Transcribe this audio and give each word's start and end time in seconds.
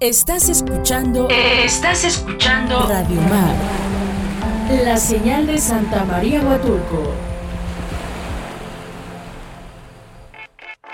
Estás 0.00 0.48
escuchando. 0.48 1.26
Estás 1.28 2.04
escuchando. 2.04 2.86
Radio 2.86 3.20
Mar. 3.22 3.56
La 4.84 4.96
señal 4.96 5.48
de 5.48 5.58
Santa 5.58 6.04
María 6.04 6.40
Huatulco. 6.40 7.12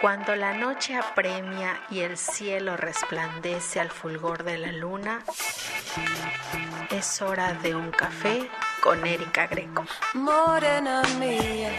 Cuando 0.01 0.35
la 0.35 0.54
noche 0.54 0.96
apremia 0.96 1.82
y 1.90 2.01
el 2.01 2.17
cielo 2.17 2.79
resplandece 2.79 3.79
al 3.79 3.90
fulgor 3.90 4.43
de 4.43 4.56
la 4.56 4.72
luna, 4.72 5.23
es 6.91 7.21
hora 7.21 7.53
de 7.53 7.75
un 7.75 7.91
café 7.91 8.49
con 8.83 9.07
Erika 9.07 9.49
Greco. 9.49 9.85
Morena 10.15 11.03
mía. 11.19 11.73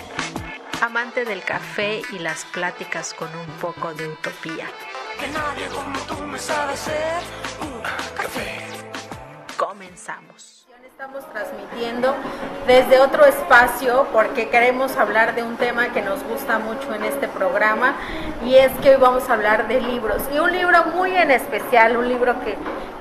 Amante 0.80 1.26
del 1.26 1.42
café 1.42 2.04
y 2.12 2.20
las 2.20 2.46
pláticas 2.46 3.16
con 3.16 3.30
un 3.36 3.48
poco 3.60 3.96
de 3.96 4.10
utopía. 4.10 4.68
Que 5.20 5.27
nadie 5.29 5.68
como 5.68 5.97
tú 6.07 6.25
me 6.27 6.38
sabe 6.38 6.73
hacer 6.73 7.21
un 7.61 7.82
café. 8.15 8.57
Comenzamos. 9.57 10.65
Estamos 10.86 11.29
transmitiendo 11.33 12.15
desde 12.68 13.01
otro 13.01 13.25
espacio 13.25 14.07
porque 14.14 14.47
queremos 14.47 14.96
hablar 14.96 15.36
de 15.36 15.43
un 15.43 15.57
tema 15.57 15.89
que 15.91 16.01
nos 16.01 16.24
gusta 16.24 16.57
mucho 16.57 16.93
en 16.93 17.04
este 17.04 17.28
programa 17.28 17.96
y 18.46 18.55
es 18.55 18.71
que 18.82 18.91
hoy 18.91 18.96
vamos 18.96 19.29
a 19.29 19.33
hablar 19.33 19.68
de 19.68 19.82
libros 19.82 20.21
y 20.33 20.39
un 20.39 20.54
libro 20.54 20.86
muy 20.96 21.14
en 21.16 21.32
especial, 21.32 21.97
un 21.97 22.07
libro 22.07 22.39
que, 22.46 22.55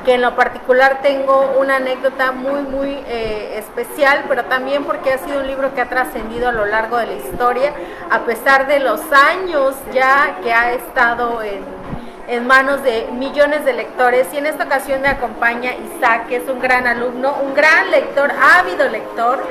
que 0.04 0.14
en 0.14 0.22
lo 0.22 0.34
particular 0.34 1.02
tengo 1.02 1.54
una 1.60 1.76
anécdota 1.76 2.32
muy 2.32 2.62
muy 2.62 2.90
eh, 3.06 3.58
especial, 3.58 4.24
pero 4.28 4.44
también 4.46 4.84
porque 4.84 5.12
ha 5.12 5.18
sido 5.18 5.38
un 5.38 5.46
libro 5.46 5.72
que 5.72 5.80
ha 5.80 5.88
trascendido 5.88 6.48
a 6.48 6.52
lo 6.52 6.66
largo 6.66 6.96
de 6.96 7.06
la 7.06 7.14
historia 7.14 7.72
a 8.10 8.24
pesar 8.24 8.66
de 8.66 8.80
los 8.80 9.00
años 9.12 9.76
ya 9.92 10.40
que 10.42 10.52
ha 10.52 10.72
estado 10.72 11.42
en 11.42 11.83
en 12.28 12.46
manos 12.46 12.82
de 12.82 13.08
millones 13.12 13.64
de 13.64 13.72
lectores. 13.72 14.26
Y 14.32 14.38
en 14.38 14.46
esta 14.46 14.64
ocasión 14.64 15.02
me 15.02 15.08
acompaña 15.08 15.72
Isaac, 15.74 16.28
que 16.28 16.36
es 16.36 16.48
un 16.48 16.60
gran 16.60 16.86
alumno, 16.86 17.36
un 17.42 17.54
gran 17.54 17.90
lector, 17.90 18.32
ávido 18.58 18.88
lector, 18.88 19.42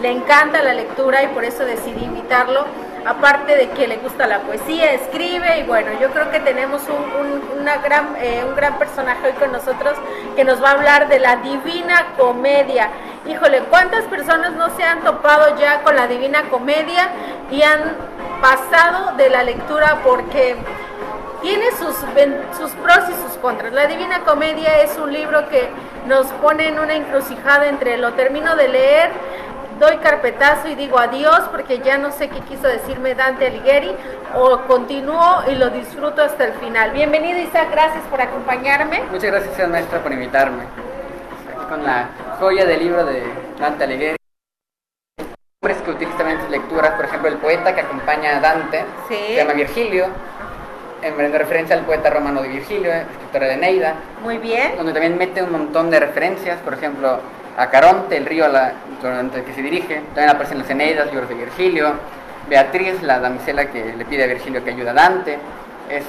le 0.00 0.10
encanta 0.10 0.62
la 0.62 0.74
lectura 0.74 1.22
y 1.22 1.28
por 1.28 1.44
eso 1.44 1.64
decidí 1.64 2.04
invitarlo, 2.04 2.64
aparte 3.04 3.56
de 3.56 3.70
que 3.70 3.86
le 3.86 3.96
gusta 3.96 4.26
la 4.26 4.40
poesía, 4.40 4.92
escribe 4.92 5.58
y 5.58 5.62
bueno, 5.64 5.90
yo 6.00 6.10
creo 6.10 6.30
que 6.30 6.40
tenemos 6.40 6.82
un, 6.88 7.64
gran, 7.84 8.16
eh, 8.18 8.42
un 8.46 8.54
gran 8.54 8.78
personaje 8.78 9.26
hoy 9.26 9.32
con 9.34 9.52
nosotros 9.52 9.96
que 10.36 10.44
nos 10.44 10.62
va 10.62 10.70
a 10.70 10.72
hablar 10.72 11.08
de 11.08 11.18
la 11.18 11.36
Divina 11.36 12.06
Comedia. 12.16 12.90
Híjole, 13.26 13.60
¿cuántas 13.70 14.04
personas 14.04 14.52
no 14.52 14.74
se 14.76 14.84
han 14.84 15.00
topado 15.00 15.58
ya 15.58 15.82
con 15.82 15.96
la 15.96 16.06
Divina 16.06 16.44
Comedia 16.50 17.08
y 17.50 17.62
han 17.62 17.80
pasado 18.40 19.16
de 19.16 19.28
la 19.28 19.42
lectura 19.42 20.00
porque 20.02 20.56
tiene 21.42 21.70
sus, 21.72 21.96
sus 22.58 22.70
pros 22.72 23.08
y 23.08 23.14
sus 23.22 23.36
contras. 23.40 23.72
La 23.72 23.86
Divina 23.86 24.20
Comedia 24.20 24.82
es 24.82 24.96
un 24.98 25.12
libro 25.12 25.48
que 25.48 25.68
nos 26.06 26.26
pone 26.34 26.68
en 26.68 26.78
una 26.78 26.94
encrucijada 26.94 27.66
entre 27.68 27.96
lo 27.98 28.12
termino 28.14 28.56
de 28.56 28.68
leer, 28.68 29.10
doy 29.78 29.96
carpetazo 29.98 30.68
y 30.68 30.74
digo 30.74 30.98
adiós 30.98 31.40
porque 31.50 31.78
ya 31.78 31.96
no 31.96 32.12
sé 32.12 32.28
qué 32.28 32.40
quiso 32.40 32.68
decirme 32.68 33.14
Dante 33.14 33.46
Alighieri 33.46 33.94
o 34.34 34.60
continúo 34.62 35.42
y 35.48 35.54
lo 35.54 35.70
disfruto 35.70 36.22
hasta 36.22 36.44
el 36.44 36.52
final. 36.54 36.90
Bienvenido 36.90 37.38
Isaac, 37.38 37.68
gracias 37.70 38.04
por 38.10 38.20
acompañarme. 38.20 39.02
Muchas 39.10 39.30
gracias, 39.30 39.68
maestra, 39.68 40.00
por 40.02 40.12
invitarme. 40.12 40.64
Aquí 40.64 41.66
con 41.68 41.82
la 41.84 42.08
joya 42.38 42.66
del 42.66 42.80
libro 42.80 43.04
de 43.06 43.22
Dante 43.58 43.84
Alighieri. 43.84 44.16
Hombres 45.62 45.80
que 45.82 45.90
utilizan 45.90 46.18
también 46.18 46.40
sus 46.40 46.50
lecturas, 46.50 46.90
por 46.92 47.04
ejemplo, 47.06 47.28
el 47.28 47.36
poeta 47.36 47.74
que 47.74 47.80
acompaña 47.82 48.36
a 48.36 48.40
Dante, 48.40 48.84
Sí. 49.08 49.14
se 49.28 49.34
llama 49.36 49.52
Virgilio, 49.52 50.06
en 51.02 51.20
en 51.20 51.32
referencia 51.32 51.76
al 51.76 51.84
poeta 51.84 52.10
romano 52.10 52.42
de 52.42 52.48
Virgilio, 52.48 52.92
eh, 52.92 53.06
escritor 53.10 53.40
de 53.42 53.52
Eneida, 53.54 53.94
Muy 54.22 54.38
bien. 54.38 54.76
donde 54.76 54.92
también 54.92 55.16
mete 55.18 55.42
un 55.42 55.52
montón 55.52 55.90
de 55.90 56.00
referencias, 56.00 56.58
por 56.60 56.74
ejemplo, 56.74 57.20
a 57.56 57.70
Caronte, 57.70 58.16
el 58.16 58.26
río 58.26 58.46
durante 59.02 59.38
el 59.38 59.44
que 59.44 59.54
se 59.54 59.62
dirige, 59.62 59.96
también 60.14 60.30
aparecen 60.30 60.58
las 60.58 60.70
Eneidas, 60.70 61.10
libros 61.10 61.28
de 61.28 61.34
Virgilio, 61.34 61.92
Beatriz, 62.48 63.02
la 63.02 63.18
damisela 63.20 63.70
que 63.70 63.94
le 63.96 64.04
pide 64.04 64.24
a 64.24 64.26
Virgilio 64.26 64.62
que 64.64 64.70
ayude 64.70 64.90
a 64.90 64.94
Dante, 64.94 65.38
es 65.88 66.04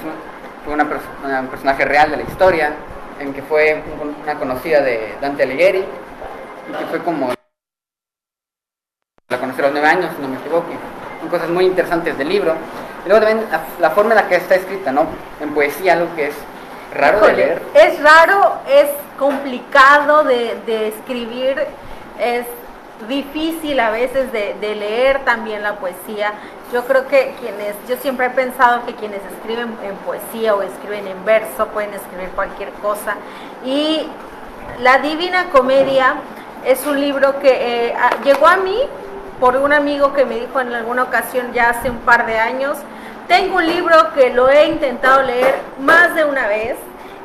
un, 0.65 0.71
una 0.73 0.87
una- 1.23 1.39
un 1.41 1.47
personaje 1.47 1.85
real 1.85 2.11
de 2.11 2.17
la 2.17 2.23
historia, 2.23 2.71
en 3.19 3.33
que 3.33 3.41
fue 3.41 3.81
un- 4.01 4.15
una 4.23 4.35
conocida 4.35 4.81
de 4.81 5.15
Dante 5.21 5.43
Alighieri, 5.43 5.79
y 5.79 6.73
que 6.73 6.85
fue 6.85 6.99
como 6.99 7.33
la 9.29 9.37
conocí 9.39 9.59
a 9.59 9.63
los 9.63 9.71
nueve 9.71 9.87
años, 9.87 10.11
si 10.15 10.21
no 10.21 10.27
me 10.27 10.37
equivoco. 10.37 10.67
Son 11.21 11.29
cosas 11.29 11.49
muy 11.49 11.65
interesantes 11.65 12.17
del 12.17 12.27
libro. 12.29 12.55
Y 13.05 13.09
luego 13.09 13.25
también 13.25 13.49
la, 13.51 13.61
la 13.79 13.89
forma 13.91 14.11
en 14.11 14.17
la 14.17 14.27
que 14.27 14.35
está 14.35 14.55
escrita, 14.55 14.91
¿no? 14.91 15.05
En 15.39 15.53
poesía, 15.53 15.93
algo 15.93 16.15
que 16.15 16.27
es 16.27 16.35
raro 16.95 17.25
de 17.25 17.33
leer. 17.33 17.61
Es 17.73 18.01
raro, 18.01 18.55
es 18.69 18.87
complicado 19.17 20.23
de, 20.23 20.59
de 20.65 20.89
escribir, 20.89 21.55
es 22.19 22.45
difícil 23.07 23.79
a 23.79 23.89
veces 23.89 24.31
de, 24.31 24.55
de 24.61 24.75
leer 24.75 25.25
también 25.25 25.63
la 25.63 25.75
poesía. 25.75 26.33
Yo 26.71 26.85
creo 26.85 27.07
que 27.07 27.33
quienes, 27.39 27.75
yo 27.89 27.97
siempre 27.97 28.27
he 28.27 28.29
pensado 28.29 28.85
que 28.85 28.93
quienes 28.95 29.19
escriben 29.33 29.75
en 29.83 29.95
poesía 30.05 30.55
o 30.55 30.61
escriben 30.61 31.07
en 31.07 31.25
verso 31.25 31.67
pueden 31.67 31.93
escribir 31.93 32.29
cualquier 32.29 32.69
cosa. 32.73 33.15
Y 33.65 34.07
La 34.79 34.99
Divina 34.99 35.49
Comedia 35.51 36.15
es 36.65 36.85
un 36.85 36.99
libro 36.99 37.39
que 37.39 37.87
eh, 37.89 37.95
llegó 38.23 38.47
a 38.47 38.57
mí 38.57 38.79
por 39.39 39.57
un 39.57 39.73
amigo 39.73 40.13
que 40.13 40.23
me 40.23 40.35
dijo 40.35 40.59
en 40.61 40.71
alguna 40.73 41.03
ocasión 41.03 41.51
ya 41.51 41.71
hace 41.71 41.89
un 41.89 41.97
par 41.97 42.25
de 42.27 42.37
años, 42.37 42.77
tengo 43.31 43.55
un 43.59 43.65
libro 43.65 44.11
que 44.13 44.29
lo 44.29 44.49
he 44.49 44.67
intentado 44.67 45.21
leer 45.21 45.55
más 45.79 46.13
de 46.15 46.25
una 46.25 46.49
vez 46.49 46.75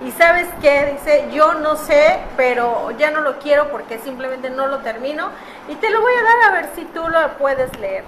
y 0.07 0.13
sabes 0.13 0.47
qué, 0.63 0.93
dice, 0.93 1.29
yo 1.33 1.55
no 1.55 1.75
sé, 1.75 2.21
pero 2.37 2.93
ya 2.93 3.11
no 3.11 3.23
lo 3.23 3.41
quiero 3.41 3.71
porque 3.73 3.99
simplemente 3.99 4.49
no 4.49 4.69
lo 4.69 4.79
termino 4.79 5.31
y 5.69 5.75
te 5.75 5.91
lo 5.91 6.01
voy 6.01 6.13
a 6.13 6.23
dar 6.23 6.43
a 6.45 6.61
ver 6.61 6.71
si 6.77 6.85
tú 6.85 7.01
lo 7.09 7.37
puedes 7.39 7.77
leer. 7.81 8.05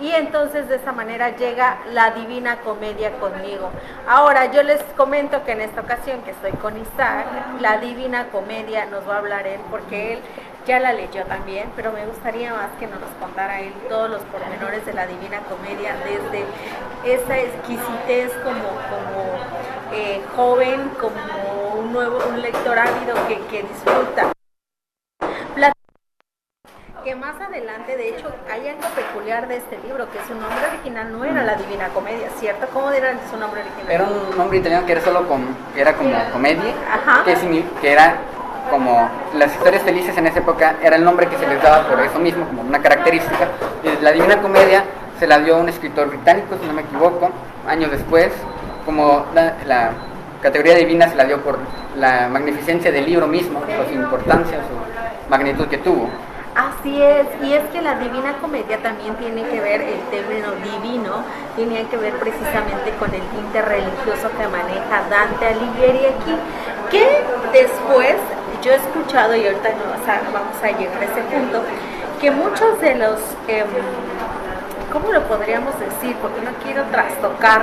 Y 0.00 0.12
entonces 0.12 0.68
de 0.68 0.76
esa 0.76 0.92
manera 0.92 1.30
llega 1.36 1.78
la 1.90 2.12
Divina 2.12 2.58
Comedia 2.60 3.10
conmigo. 3.18 3.70
Ahora 4.06 4.52
yo 4.52 4.62
les 4.62 4.80
comento 4.96 5.44
que 5.44 5.52
en 5.52 5.62
esta 5.62 5.80
ocasión 5.80 6.22
que 6.22 6.30
estoy 6.30 6.52
con 6.52 6.80
Isaac, 6.80 7.26
la 7.60 7.78
Divina 7.78 8.28
Comedia 8.30 8.86
nos 8.86 9.08
va 9.08 9.16
a 9.16 9.18
hablar 9.18 9.48
él 9.48 9.60
porque 9.68 10.12
él 10.12 10.20
ya 10.66 10.78
la 10.80 10.92
leyó 10.92 11.24
también, 11.24 11.70
pero 11.74 11.92
me 11.92 12.06
gustaría 12.06 12.52
más 12.52 12.70
que 12.78 12.86
nos 12.86 12.98
contara 13.20 13.60
él 13.60 13.72
todos 13.88 14.08
los 14.10 14.22
pormenores 14.22 14.84
de 14.86 14.92
la 14.92 15.06
Divina 15.06 15.40
Comedia, 15.48 15.96
desde 16.04 16.44
esa 17.04 17.38
exquisitez 17.38 18.32
como, 18.44 18.62
como 18.90 19.92
eh, 19.92 20.22
joven, 20.36 20.88
como 21.00 21.80
un 21.80 21.92
nuevo, 21.92 22.18
un 22.28 22.40
lector 22.40 22.78
ávido 22.78 23.14
que, 23.26 23.38
que 23.46 23.62
disfruta. 23.64 24.32
Plat- 25.56 25.72
que 27.02 27.16
más 27.16 27.34
adelante, 27.40 27.96
de 27.96 28.10
hecho, 28.10 28.32
hay 28.48 28.68
algo 28.68 28.86
peculiar 28.94 29.48
de 29.48 29.56
este 29.56 29.76
libro, 29.78 30.08
que 30.12 30.20
su 30.28 30.34
nombre 30.36 30.64
original 30.68 31.10
no 31.10 31.24
era 31.24 31.42
la 31.42 31.56
Divina 31.56 31.88
Comedia, 31.88 32.28
¿cierto? 32.38 32.68
¿Cómo 32.72 32.92
era 32.92 33.14
su 33.28 33.36
nombre 33.36 33.62
original? 33.62 33.90
Era 33.90 34.04
un 34.04 34.38
nombre 34.38 34.58
italiano 34.58 34.86
que 34.86 34.92
era 34.92 35.00
solo 35.00 35.26
com- 35.26 35.52
que 35.74 35.80
era 35.80 35.94
como 35.94 36.14
comedia, 36.30 36.72
Ajá. 36.88 37.24
que 37.24 37.92
era 37.92 38.16
como 38.70 39.08
las 39.34 39.52
historias 39.54 39.82
felices 39.82 40.16
en 40.16 40.26
esa 40.26 40.38
época 40.38 40.76
era 40.82 40.96
el 40.96 41.04
nombre 41.04 41.26
que 41.26 41.36
se 41.36 41.46
les 41.46 41.62
daba 41.62 41.86
por 41.88 42.00
eso 42.00 42.18
mismo, 42.18 42.46
como 42.46 42.62
una 42.62 42.80
característica. 42.80 43.48
Y 43.82 44.02
la 44.02 44.12
Divina 44.12 44.40
Comedia 44.40 44.84
se 45.18 45.26
la 45.26 45.38
dio 45.38 45.58
un 45.58 45.68
escritor 45.68 46.08
británico, 46.08 46.56
si 46.60 46.66
no 46.66 46.72
me 46.72 46.82
equivoco, 46.82 47.30
años 47.66 47.90
después, 47.90 48.32
como 48.84 49.24
la, 49.34 49.92
categoría 50.42 50.74
divina 50.74 51.08
se 51.08 51.14
la 51.14 51.24
dio 51.24 51.40
por 51.40 51.56
la 51.96 52.28
magnificencia 52.28 52.90
del 52.90 53.06
libro 53.06 53.28
mismo, 53.28 53.60
por 53.60 53.86
su 53.86 53.92
importancia, 53.92 54.58
su 54.58 55.30
magnitud 55.30 55.68
que 55.68 55.78
tuvo. 55.78 56.10
Así 56.56 57.00
es, 57.00 57.26
y 57.42 57.54
es 57.54 57.62
que 57.70 57.80
la 57.80 57.94
Divina 57.94 58.34
Comedia 58.40 58.76
también 58.82 59.14
tiene 59.14 59.42
que 59.44 59.60
ver, 59.60 59.80
el 59.80 60.00
término 60.10 60.48
divino, 60.56 61.22
tiene 61.56 61.86
que 61.86 61.96
ver 61.96 62.12
precisamente 62.14 62.90
con 62.98 63.14
el 63.14 63.22
tinte 63.22 63.62
religioso 63.62 64.28
que 64.36 64.48
maneja 64.48 65.02
Dante 65.08 65.46
Alighieri 65.46 66.06
aquí, 66.06 66.36
que 66.90 67.24
después 67.52 68.16
yo 68.62 68.72
he 68.72 68.76
escuchado, 68.76 69.34
y 69.36 69.46
ahorita 69.46 69.68
no, 69.70 70.00
o 70.02 70.04
sea, 70.04 70.20
vamos 70.32 70.56
a 70.62 70.66
llegar 70.78 71.00
a 71.00 71.04
ese 71.04 71.20
punto, 71.22 71.62
que 72.20 72.30
muchos 72.30 72.80
de 72.80 72.94
los, 72.94 73.18
em, 73.48 73.66
¿cómo 74.92 75.12
lo 75.12 75.22
podríamos 75.24 75.78
decir? 75.80 76.16
Porque 76.22 76.40
no 76.42 76.50
quiero 76.64 76.84
trastocar 76.84 77.62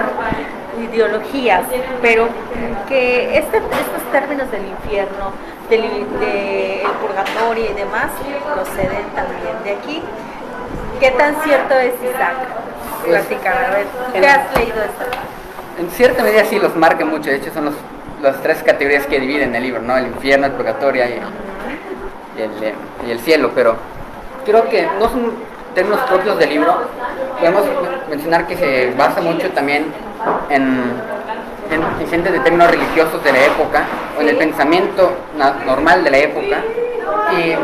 ideologías, 0.81 1.63
pero 2.01 2.27
que 2.87 3.37
este, 3.37 3.57
estos 3.57 4.11
términos 4.11 4.49
del 4.51 4.65
infierno, 4.67 5.31
del 5.69 5.81
de 6.19 6.81
el 6.83 6.91
purgatorio 6.91 7.65
y 7.69 7.73
demás, 7.73 8.07
proceden 8.53 9.05
también 9.15 9.63
de 9.63 9.71
aquí. 9.71 10.03
¿Qué 10.99 11.11
tan 11.11 11.35
cierto 11.43 11.75
es 11.75 11.93
Isaac? 12.03 12.35
Pues, 13.05 13.25
Platícame, 13.25 13.65
a 13.65 13.69
ver, 13.69 13.85
¿tú 13.85 14.15
en- 14.15 14.21
¿qué 14.21 14.27
has 14.27 14.55
leído 14.57 14.83
esto? 14.83 15.05
En 15.79 15.89
cierta 15.91 16.23
medida 16.23 16.43
sí 16.45 16.59
los 16.59 16.75
marca 16.75 17.05
mucho, 17.05 17.29
de 17.29 17.37
hecho 17.37 17.53
son 17.53 17.65
los, 17.65 17.75
las 18.21 18.41
tres 18.41 18.61
categorías 18.63 19.05
que 19.05 19.19
dividen 19.19 19.55
el 19.55 19.63
libro, 19.63 19.81
¿no? 19.81 19.97
El 19.97 20.07
infierno, 20.07 20.47
el 20.47 20.51
purgatorio 20.53 21.03
y, 21.05 22.39
y 22.39 22.41
el, 22.41 22.63
eh, 22.63 22.73
y 23.07 23.11
el 23.11 23.19
cielo, 23.19 23.51
pero 23.55 23.75
creo 24.45 24.67
que 24.69 24.87
no 24.99 25.09
son 25.09 25.33
términos 25.73 26.01
propios 26.09 26.37
del 26.37 26.49
libro. 26.49 26.75
Podemos 27.39 27.63
mencionar 28.09 28.47
que 28.47 28.57
se 28.57 28.91
basa 28.97 29.21
mucho 29.21 29.49
también 29.51 29.85
en, 30.49 30.83
en, 31.71 31.81
en 32.01 32.07
gente 32.09 32.31
de 32.31 32.39
términos 32.39 32.69
religiosos 32.71 33.23
de 33.23 33.31
la 33.31 33.45
época, 33.45 33.83
o 34.17 34.21
en 34.21 34.29
el 34.29 34.37
pensamiento 34.37 35.11
normal 35.65 36.03
de 36.03 36.11
la 36.11 36.17
época. 36.17 36.57
Y 37.31 37.55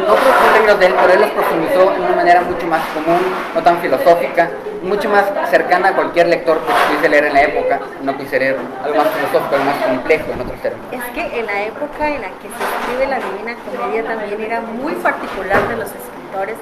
no 0.00 0.08
son 0.08 0.52
términos 0.52 0.80
de 0.80 0.86
él, 0.86 0.94
pero 1.00 1.12
él 1.14 1.20
los 1.20 1.30
profundizó 1.30 1.90
de 1.92 2.00
una 2.00 2.16
manera 2.16 2.40
mucho 2.42 2.66
más 2.66 2.82
común, 2.92 3.20
no 3.54 3.62
tan 3.62 3.78
filosófica, 3.78 4.50
mucho 4.84 5.08
más 5.08 5.24
cercana 5.50 5.88
a 5.88 5.94
cualquier 5.94 6.28
lector 6.28 6.58
que 6.60 6.72
pudiese 6.72 7.08
leer 7.08 7.24
en 7.24 7.34
la 7.34 7.42
época, 7.42 7.80
no 8.02 8.16
quise 8.16 8.38
leer 8.38 8.56
algo 8.82 8.96
más 8.96 9.08
filosófico, 9.08 9.54
algo 9.54 9.64
más 9.64 9.76
complejo 9.84 10.32
en 10.32 10.40
otros 10.40 10.60
términos. 10.60 10.86
Es 10.92 11.04
que 11.14 11.40
en 11.40 11.46
la 11.46 11.62
época 11.64 12.08
en 12.08 12.20
la 12.22 12.28
que 12.28 12.48
se 12.48 12.62
escribe 12.62 13.06
la 13.06 13.18
Divina 13.18 13.56
Comedia 13.64 14.04
también 14.04 14.40
era 14.40 14.60
muy 14.60 14.92
particular 14.94 15.68
de 15.68 15.76
los 15.76 15.88
escritores 15.88 16.56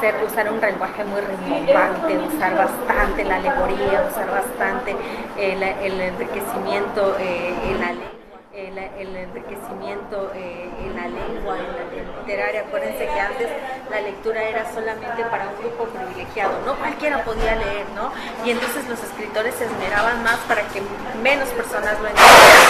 ser, 0.00 0.14
usar 0.24 0.52
un 0.52 0.60
lenguaje 0.60 1.04
muy 1.04 1.20
rimbombante, 1.20 2.18
usar 2.18 2.54
bastante 2.56 3.24
la 3.24 3.36
alegoría, 3.36 4.06
usar 4.10 4.30
bastante 4.30 4.96
el, 5.38 5.62
el 5.62 6.00
enriquecimiento 6.00 7.16
eh, 7.18 7.54
en 7.70 7.80
la 7.80 7.92
ley 7.92 8.17
el, 8.66 9.16
enriquecimiento 9.16 10.32
eh, 10.34 10.68
en 10.82 10.96
la 10.96 11.06
lengua, 11.06 11.58
en 11.58 11.70
la 11.78 12.20
literaria. 12.20 12.60
Acuérdense 12.62 13.06
que 13.06 13.20
antes 13.20 13.48
la 13.90 14.00
lectura 14.00 14.42
era 14.42 14.66
solamente 14.72 15.22
para 15.30 15.48
un 15.48 15.56
grupo 15.58 15.84
privilegiado, 15.86 16.58
no 16.66 16.74
cualquiera 16.76 17.22
podía 17.24 17.54
leer, 17.54 17.86
¿no? 17.94 18.10
Y 18.44 18.50
entonces 18.50 18.88
los 18.88 18.98
escritores 19.02 19.54
se 19.54 19.64
esmeraban 19.64 20.22
más 20.24 20.38
para 20.48 20.62
que 20.68 20.82
menos 21.22 21.48
personas 21.50 21.94
lo 22.00 22.08
entendieran. 22.08 22.66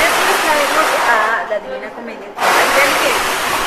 Después 0.00 0.36
traemos 0.40 0.88
a 1.04 1.50
la 1.50 1.58
Divina 1.60 1.90
Comedia, 1.90 2.28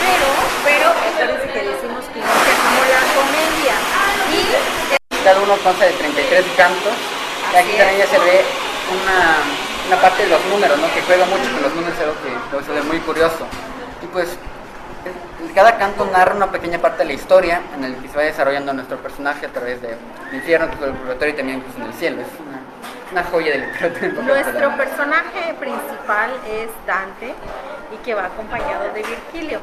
pero, 0.02 0.28
pero 0.66 0.88
acuérdense 0.90 1.48
que 1.54 1.62
decimos 1.70 2.04
que 2.10 2.20
inicia 2.20 2.54
como 2.66 2.82
la 2.90 3.02
comedia. 3.14 3.76
Y 4.34 5.24
cada 5.24 5.40
uno 5.42 5.56
consta 5.64 5.86
de 5.86 5.94
33 5.94 6.46
cantos. 6.58 6.94
Y 7.52 7.56
aquí 7.56 7.72
también 7.78 7.98
ya 7.98 8.08
se 8.08 8.20
ve 8.20 8.46
una 8.94 9.69
una 9.90 10.02
parte 10.02 10.22
de 10.22 10.30
los 10.30 10.46
números, 10.46 10.78
¿no? 10.78 10.94
Que 10.94 11.02
juega 11.02 11.26
mucho 11.26 11.52
con 11.52 11.64
los 11.64 11.74
números, 11.74 11.98
algo 12.00 12.14
que 12.60 12.64
se 12.64 12.72
ve 12.72 12.82
muy 12.84 13.00
curioso. 13.00 13.48
Y 14.04 14.06
pues 14.06 14.38
cada 15.56 15.78
canto 15.78 16.06
narra 16.06 16.36
una 16.36 16.52
pequeña 16.52 16.78
parte 16.78 17.00
de 17.00 17.06
la 17.06 17.14
historia 17.14 17.62
en 17.76 17.84
el 17.84 17.96
que 17.96 18.08
se 18.08 18.16
va 18.16 18.24
desarrollando 18.24 18.72
nuestro 18.74 18.98
personaje 18.98 19.48
a 19.48 19.50
través 19.50 19.82
del 19.82 19.98
infierno, 20.32 20.68
del 20.80 20.94
purgatorio 20.94 21.34
y 21.34 21.38
también 21.38 21.62
pues, 21.62 21.76
en 21.78 21.84
el 21.84 21.94
cielo. 21.94 22.22
Es 22.22 22.28
una, 23.12 23.24
joya 23.24 23.52
de 23.52 23.58
literatura. 23.66 24.22
Nuestro 24.22 24.78
personaje 24.78 25.56
principal 25.60 26.32
es 26.48 26.70
Dante 26.86 27.34
y 27.92 27.98
que 28.06 28.14
va 28.14 28.26
acompañado 28.26 28.94
de 28.94 29.02
Virgilio. 29.02 29.60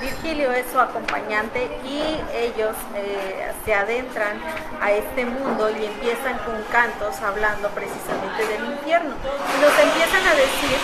Virgilio 0.00 0.52
es 0.52 0.66
su 0.70 0.78
acompañante 0.78 1.68
y 1.84 2.20
ellos 2.32 2.76
eh, 2.94 3.50
se 3.64 3.74
adentran 3.74 4.38
a 4.80 4.92
este 4.92 5.24
mundo 5.24 5.68
y 5.70 5.86
empiezan 5.86 6.38
con 6.46 6.62
cantos 6.70 7.20
hablando 7.22 7.68
precisamente 7.70 8.17
del 8.46 8.64
infierno. 8.64 9.14
Y 9.16 9.60
nos 9.60 9.74
empiezan 9.78 10.22
a 10.26 10.34
decir 10.34 10.78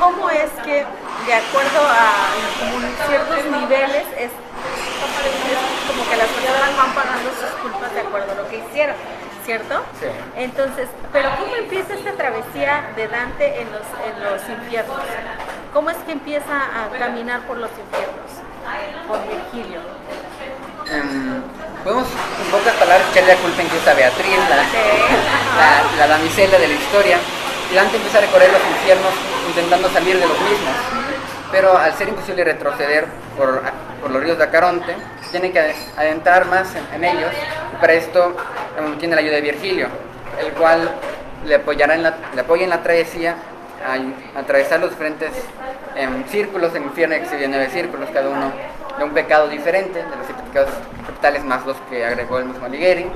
cómo 0.00 0.30
es 0.30 0.50
que 0.64 0.84
de 1.26 1.34
acuerdo 1.34 1.80
a 1.82 2.32
ciertos 3.08 3.44
niveles 3.60 4.06
es, 4.18 4.30
como 5.88 6.10
que 6.10 6.16
las 6.16 6.28
personas 6.28 6.76
van 6.76 6.94
pagando 6.94 7.30
sus 7.34 7.50
culpas 7.60 7.92
de 7.92 8.00
acuerdo 8.00 8.32
a 8.32 8.34
lo 8.36 8.48
que 8.48 8.58
hicieron. 8.58 8.96
¿cierto? 9.46 9.80
Sí. 10.00 10.06
Entonces, 10.36 10.88
pero 11.12 11.30
¿cómo 11.38 11.54
empieza 11.54 11.94
esta 11.94 12.12
travesía 12.14 12.90
de 12.96 13.06
Dante 13.06 13.62
en 13.62 13.68
los, 13.70 13.86
en 14.04 14.24
los 14.24 14.42
infiernos? 14.48 14.98
¿Cómo 15.72 15.90
es 15.90 15.96
que 15.98 16.12
empieza 16.12 16.52
a 16.52 16.90
caminar 16.98 17.42
por 17.42 17.56
los 17.58 17.70
infiernos? 17.70 18.42
Por 19.06 19.20
Virgilio. 19.28 19.80
Um, 20.90 21.42
podemos 21.86 22.08
en 22.10 22.50
pocas 22.50 22.74
palabras 22.74 23.06
echarle 23.12 23.34
la 23.36 23.40
culpa 23.40 23.62
incluso 23.62 23.88
a 23.88 23.94
Beatriz, 23.94 24.38
la, 24.50 24.58
la, 25.98 26.06
damisela 26.08 26.58
de 26.58 26.66
la 26.66 26.74
historia. 26.74 27.16
Dante 27.72 27.96
empieza 27.96 28.18
a 28.18 28.22
recorrer 28.22 28.50
los 28.50 28.60
infiernos 28.60 29.12
intentando 29.46 29.88
salir 29.90 30.18
de 30.18 30.26
los 30.26 30.40
mismos. 30.40 30.74
Pero 31.52 31.78
al 31.78 31.94
ser 31.94 32.08
imposible 32.08 32.42
retroceder 32.42 33.06
por, 33.38 33.62
por 34.02 34.10
los 34.10 34.20
ríos 34.20 34.36
de 34.36 34.42
Acaronte, 34.42 34.96
tiene 35.30 35.52
que 35.52 35.60
adentrar 35.96 36.46
más 36.46 36.66
en, 36.92 37.04
ellos. 37.04 37.30
Y 37.72 37.76
para 37.76 37.92
esto 37.92 38.36
tiene 38.98 39.14
la 39.14 39.20
ayuda 39.20 39.36
de 39.36 39.42
Virgilio, 39.42 39.86
el 40.40 40.52
cual 40.54 40.90
le, 41.44 41.54
apoyará 41.54 41.94
en 41.94 42.02
la, 42.02 42.16
le 42.34 42.40
apoya 42.40 42.64
en 42.64 42.70
la 42.70 42.82
travesía 42.82 43.36
a, 43.86 44.40
atravesar 44.40 44.80
los 44.80 44.90
diferentes 44.90 45.30
em, 45.94 46.24
círculos 46.26 46.74
en 46.74 46.82
infierno, 46.82 47.14
exhibe 47.14 47.46
nueve 47.46 47.68
círculos, 47.72 48.10
cada 48.12 48.28
uno 48.28 48.50
de 48.98 49.04
un 49.04 49.10
pecado 49.10 49.48
diferente, 49.48 50.00
de 50.00 50.16
los 50.16 50.26
pecados 50.48 50.70
capitales 51.16 51.44
más 51.44 51.64
los 51.64 51.76
que 51.88 52.04
agregó 52.04 52.38
el 52.38 52.44
mismo 52.44 52.66
Alighieri. 52.66 53.06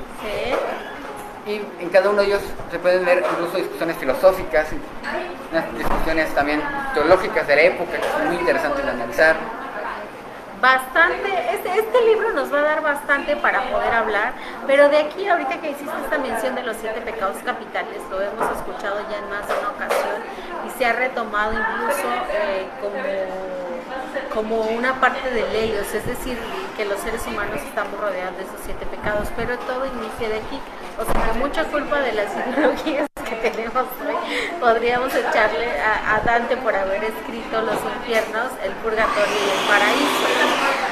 Y 1.46 1.60
en 1.82 1.88
cada 1.90 2.10
uno 2.10 2.22
de 2.22 2.28
ellos 2.28 2.42
se 2.70 2.78
pueden 2.78 3.04
ver 3.04 3.24
incluso 3.30 3.56
discusiones 3.58 3.96
filosóficas, 3.96 4.68
unas 5.50 5.74
discusiones 5.76 6.34
también 6.34 6.62
teológicas 6.94 7.46
de 7.46 7.56
la 7.56 7.62
época 7.62 7.92
que 7.92 8.08
son 8.08 8.26
muy 8.28 8.36
interesantes 8.36 8.84
de 8.84 8.90
analizar 8.90 9.36
bastante, 10.60 11.54
este, 11.54 11.78
este, 11.78 12.04
libro 12.04 12.32
nos 12.32 12.52
va 12.52 12.58
a 12.58 12.62
dar 12.62 12.82
bastante 12.82 13.34
para 13.36 13.62
poder 13.70 13.94
hablar, 13.94 14.34
pero 14.66 14.90
de 14.90 14.98
aquí 14.98 15.26
ahorita 15.26 15.58
que 15.58 15.70
hiciste 15.70 15.96
esta 16.04 16.18
mención 16.18 16.54
de 16.54 16.62
los 16.62 16.76
siete 16.76 17.00
pecados 17.00 17.38
capitales, 17.42 17.98
lo 18.10 18.20
hemos 18.20 18.56
escuchado 18.58 19.00
ya 19.10 19.18
en 19.18 19.30
más 19.30 19.48
de 19.48 19.54
una 19.54 19.70
ocasión 19.70 20.22
y 20.66 20.78
se 20.78 20.84
ha 20.84 20.92
retomado 20.92 21.52
incluso 21.52 22.06
eh, 22.30 22.68
como 22.82 23.59
como 24.32 24.62
una 24.62 25.00
parte 25.00 25.30
de 25.30 25.64
ellos, 25.64 25.86
es 25.94 26.06
decir, 26.06 26.38
que 26.76 26.84
los 26.84 26.98
seres 27.00 27.26
humanos 27.26 27.60
estamos 27.66 27.98
rodeados 28.00 28.36
de 28.36 28.44
esos 28.44 28.60
siete 28.64 28.86
pecados, 28.86 29.28
pero 29.36 29.58
todo 29.58 29.86
inicia 29.86 30.28
de 30.28 30.38
aquí. 30.38 30.58
O 30.98 31.04
sea, 31.04 31.14
que 31.14 31.38
mucha 31.38 31.64
culpa 31.64 32.00
de 32.00 32.12
las 32.12 32.28
ideologías 32.48 33.08
que 33.24 33.36
tenemos 33.50 33.84
hoy 34.00 34.16
podríamos 34.58 35.14
echarle 35.14 35.68
a, 35.80 36.20
Dante 36.24 36.56
por 36.56 36.74
haber 36.74 37.04
escrito 37.04 37.62
los 37.62 37.78
infiernos, 37.96 38.50
el 38.62 38.72
purgatorio 38.82 39.38
y 39.38 39.50
el 39.50 39.62
paraíso. 39.68 40.26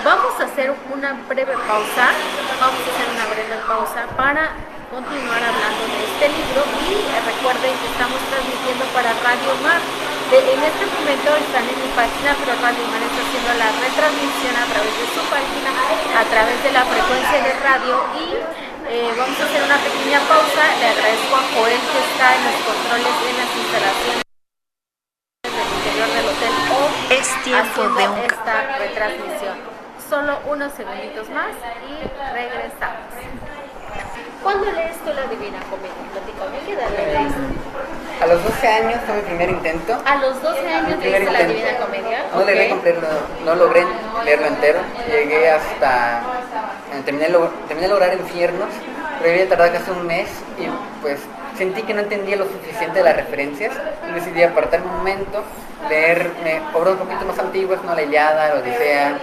Vamos 0.04 0.40
a 0.40 0.44
hacer 0.44 0.72
una 0.92 1.12
breve 1.28 1.54
pausa, 1.66 2.14
vamos 2.60 2.80
a 2.80 2.88
hacer 2.94 3.08
una 3.14 3.26
breve 3.32 3.56
pausa 3.66 4.06
para 4.16 4.50
continuar 4.90 5.42
hablando 5.42 5.82
de 5.84 6.00
este 6.00 6.26
libro 6.32 6.64
y 6.88 6.96
recuerden 7.28 7.72
que 7.76 7.86
estamos 7.92 8.20
transmitiendo 8.30 8.84
para 8.94 9.12
Radio 9.20 9.52
Mar 9.62 9.80
en 10.28 10.60
este 10.60 10.84
momento 10.84 11.32
están 11.40 11.64
en 11.64 11.78
mi 11.80 11.88
página, 11.96 12.36
pero 12.36 12.52
Radio 12.60 12.84
está 12.84 13.07
haciendo 13.28 13.52
la 13.60 13.68
retransmisión 13.76 14.56
a 14.56 14.64
través 14.72 14.94
de 14.96 15.06
su 15.12 15.20
página, 15.28 15.70
a 16.16 16.24
través 16.32 16.56
de 16.64 16.72
la 16.72 16.84
frecuencia 16.88 17.38
de 17.44 17.52
radio 17.60 17.94
y 18.16 18.26
eh, 18.88 19.12
vamos 19.12 19.36
a 19.36 19.44
hacer 19.44 19.62
una 19.68 19.76
pequeña 19.76 20.20
pausa. 20.24 20.64
Le 20.80 20.86
agradezco 20.88 21.36
a 21.36 21.44
Joel 21.52 21.76
que 21.92 22.00
está 22.08 22.26
en 22.32 22.42
los 22.48 22.56
controles 22.64 23.14
en 23.28 23.36
las 23.36 23.50
instalaciones 23.52 24.24
del 25.44 25.68
interior 25.76 26.08
del 26.08 26.26
hotel 26.32 26.54
o 26.72 26.88
es 27.12 27.28
tiempo 27.44 27.80
de 28.00 28.08
un... 28.08 28.18
esta 28.24 28.78
retransmisión. 28.80 29.56
Solo 30.08 30.40
unos 30.48 30.72
segunditos 30.72 31.28
más 31.28 31.52
y 31.84 32.00
regresamos. 32.32 33.12
¿Cuándo 34.42 34.72
lees 34.72 34.96
tú 35.04 35.12
la 35.12 35.28
Divina 35.28 35.60
Comedia? 35.68 36.00
Platícame, 36.16 36.64
¿qué 36.64 36.72
edad? 36.72 36.88
A 38.20 38.26
los 38.26 38.42
12 38.42 38.66
años 38.66 39.00
fue 39.06 39.16
mi 39.16 39.22
primer 39.22 39.50
intento. 39.50 39.96
¿A 40.04 40.16
los 40.16 40.42
12 40.42 40.68
años 40.68 40.98
leíste 40.98 41.30
la 41.30 41.42
Divina 41.44 41.76
Comedia? 41.78 42.24
No, 42.34 42.42
okay. 42.42 42.68
completarlo, 42.68 43.08
no 43.44 43.54
logré 43.54 43.84
leerlo 44.24 44.46
entero. 44.46 44.80
Llegué 45.08 45.50
hasta... 45.50 46.20
Eh, 46.92 47.02
terminé, 47.04 47.28
lo, 47.28 47.48
terminé 47.68 47.86
lograr 47.86 48.12
infiernos, 48.14 48.68
pero 49.20 49.32
había 49.32 49.48
tardado 49.48 49.72
casi 49.72 49.90
un 49.90 50.06
mes 50.06 50.28
y 50.58 50.66
pues 51.00 51.20
sentí 51.56 51.82
que 51.82 51.94
no 51.94 52.00
entendía 52.00 52.36
lo 52.36 52.44
suficiente 52.44 52.98
de 52.98 53.04
las 53.04 53.16
referencias 53.16 53.72
y 54.08 54.12
decidí 54.12 54.42
apartar 54.42 54.82
un 54.82 54.96
momento, 54.96 55.44
leer 55.88 56.30
obras 56.74 56.94
un 56.94 56.98
poquito 56.98 57.24
más 57.24 57.38
antiguas, 57.38 57.82
¿no? 57.84 57.94
La 57.94 58.02
Iliada, 58.02 58.54
la 58.54 58.60
Odisea 58.60 59.18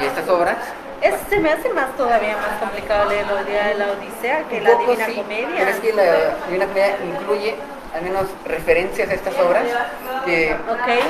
y 0.00 0.04
estas 0.04 0.28
obras 0.28 0.56
es, 1.00 1.14
se 1.28 1.38
me 1.40 1.50
hace 1.50 1.68
más 1.70 1.94
todavía 1.96 2.36
más 2.36 2.58
complicado 2.58 3.08
leer 3.08 3.26
la 3.76 3.92
Odisea 3.92 4.44
que 4.48 4.60
la 4.60 4.74
Divina 4.74 5.06
Comedia. 5.06 5.48
Pero 5.58 5.70
es 5.70 5.80
que 5.80 5.92
la 5.92 6.04
Divina 6.46 6.66
Comedia 6.66 6.96
incluye 7.04 7.56
al 7.96 8.02
menos 8.02 8.26
referencias 8.44 9.08
a 9.08 9.14
estas 9.14 9.34
obras, 9.38 9.64
que 10.26 10.54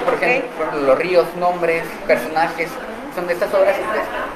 por 0.05 0.15
ejemplo 0.15 0.81
los 0.83 0.99
ríos, 0.99 1.27
nombres, 1.37 1.83
personajes, 2.07 2.71
son 3.15 3.27
de 3.27 3.33
estas 3.33 3.53
obras, 3.55 3.75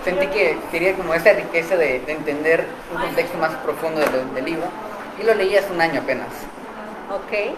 sentí 0.05 0.27
que 0.29 0.59
quería 0.71 0.95
como 0.95 1.15
esa 1.15 1.33
riqueza 1.33 1.77
de, 1.77 2.03
entender 2.09 2.67
un 2.93 3.01
contexto 3.01 3.39
más 3.39 3.53
profundo 3.57 4.01
del, 4.01 4.45
libro, 4.45 4.67
y 5.21 5.25
lo 5.25 5.35
leí 5.35 5.57
hace 5.57 5.71
un 5.73 5.81
año 5.81 6.01
apenas. 6.01 6.29
Ok. 7.11 7.55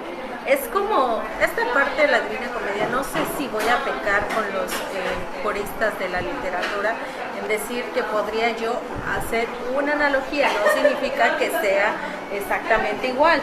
Es 0.46 0.58
como 0.72 1.22
esta 1.40 1.72
parte 1.72 2.02
de 2.02 2.08
la 2.08 2.20
Divina 2.20 2.49
Comedia, 2.52 2.88
no 2.90 3.04
sé 3.04 3.20
si 3.38 3.46
voy 3.46 3.62
a 3.62 3.78
pecar 3.84 4.26
con 4.34 4.44
los 4.52 4.72
eh, 4.72 5.99
de 5.99 6.08
la 6.08 6.20
literatura 6.20 6.94
en 7.40 7.49
decir 7.49 7.84
que 7.94 8.02
podría 8.02 8.50
yo 8.56 8.80
hacer 9.16 9.46
una 9.76 9.92
analogía, 9.92 10.49
no 10.49 10.72
significa 10.72 11.37
que 11.37 11.50
sea 11.50 11.94
exactamente 12.32 13.08
igual, 13.08 13.40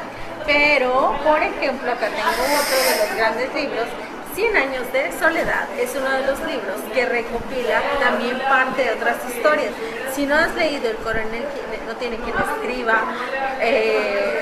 pero 0.49 1.15
por 1.23 1.41
ejemplo 1.43 1.91
acá 1.91 2.07
tengo 2.07 2.43
otro 2.57 2.77
de 2.89 3.05
los 3.05 3.15
grandes 3.15 3.53
libros, 3.53 3.85
100 4.33 4.57
años 4.57 4.91
de 4.91 5.11
soledad 5.19 5.67
es 5.77 5.95
uno 5.95 6.09
de 6.09 6.25
los 6.25 6.39
libros 6.39 6.77
que 6.91 7.05
recopila 7.05 7.81
también 7.99 8.39
parte 8.49 8.83
de 8.83 8.91
otras 8.93 9.17
historias. 9.29 9.71
Si 10.15 10.25
no 10.25 10.35
has 10.35 10.55
leído 10.55 10.89
El 10.89 10.97
coronel 10.97 11.43
no 11.85 11.95
tiene 11.97 12.17
quien 12.17 12.35
escriba, 12.35 13.03
eh, 13.61 14.41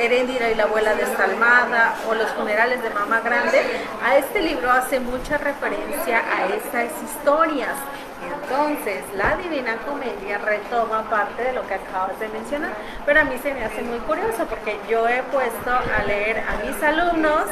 y 0.00 0.54
la 0.54 0.62
abuela 0.62 0.94
desalmada 0.94 1.96
o 2.08 2.14
Los 2.14 2.30
funerales 2.30 2.82
de 2.82 2.88
mamá 2.90 3.20
grande, 3.20 3.60
a 4.02 4.16
este 4.16 4.40
libro 4.40 4.70
hace 4.70 4.98
mucha 5.00 5.36
referencia 5.36 6.20
a 6.20 6.46
esas 6.46 6.90
historias. 7.02 7.74
Entonces, 8.50 9.02
la 9.14 9.36
Divina 9.36 9.76
Comedia 9.86 10.38
retoma 10.38 11.02
parte 11.10 11.42
de 11.42 11.52
lo 11.52 11.66
que 11.66 11.74
acabas 11.74 12.18
de 12.18 12.28
mencionar, 12.28 12.70
pero 13.04 13.20
a 13.20 13.24
mí 13.24 13.36
se 13.42 13.52
me 13.52 13.62
hace 13.62 13.82
muy 13.82 13.98
curioso 13.98 14.46
porque 14.46 14.78
yo 14.88 15.06
he 15.06 15.22
puesto 15.24 15.70
a 15.70 16.02
leer 16.04 16.38
a 16.38 16.64
mis 16.64 16.82
alumnos, 16.82 17.42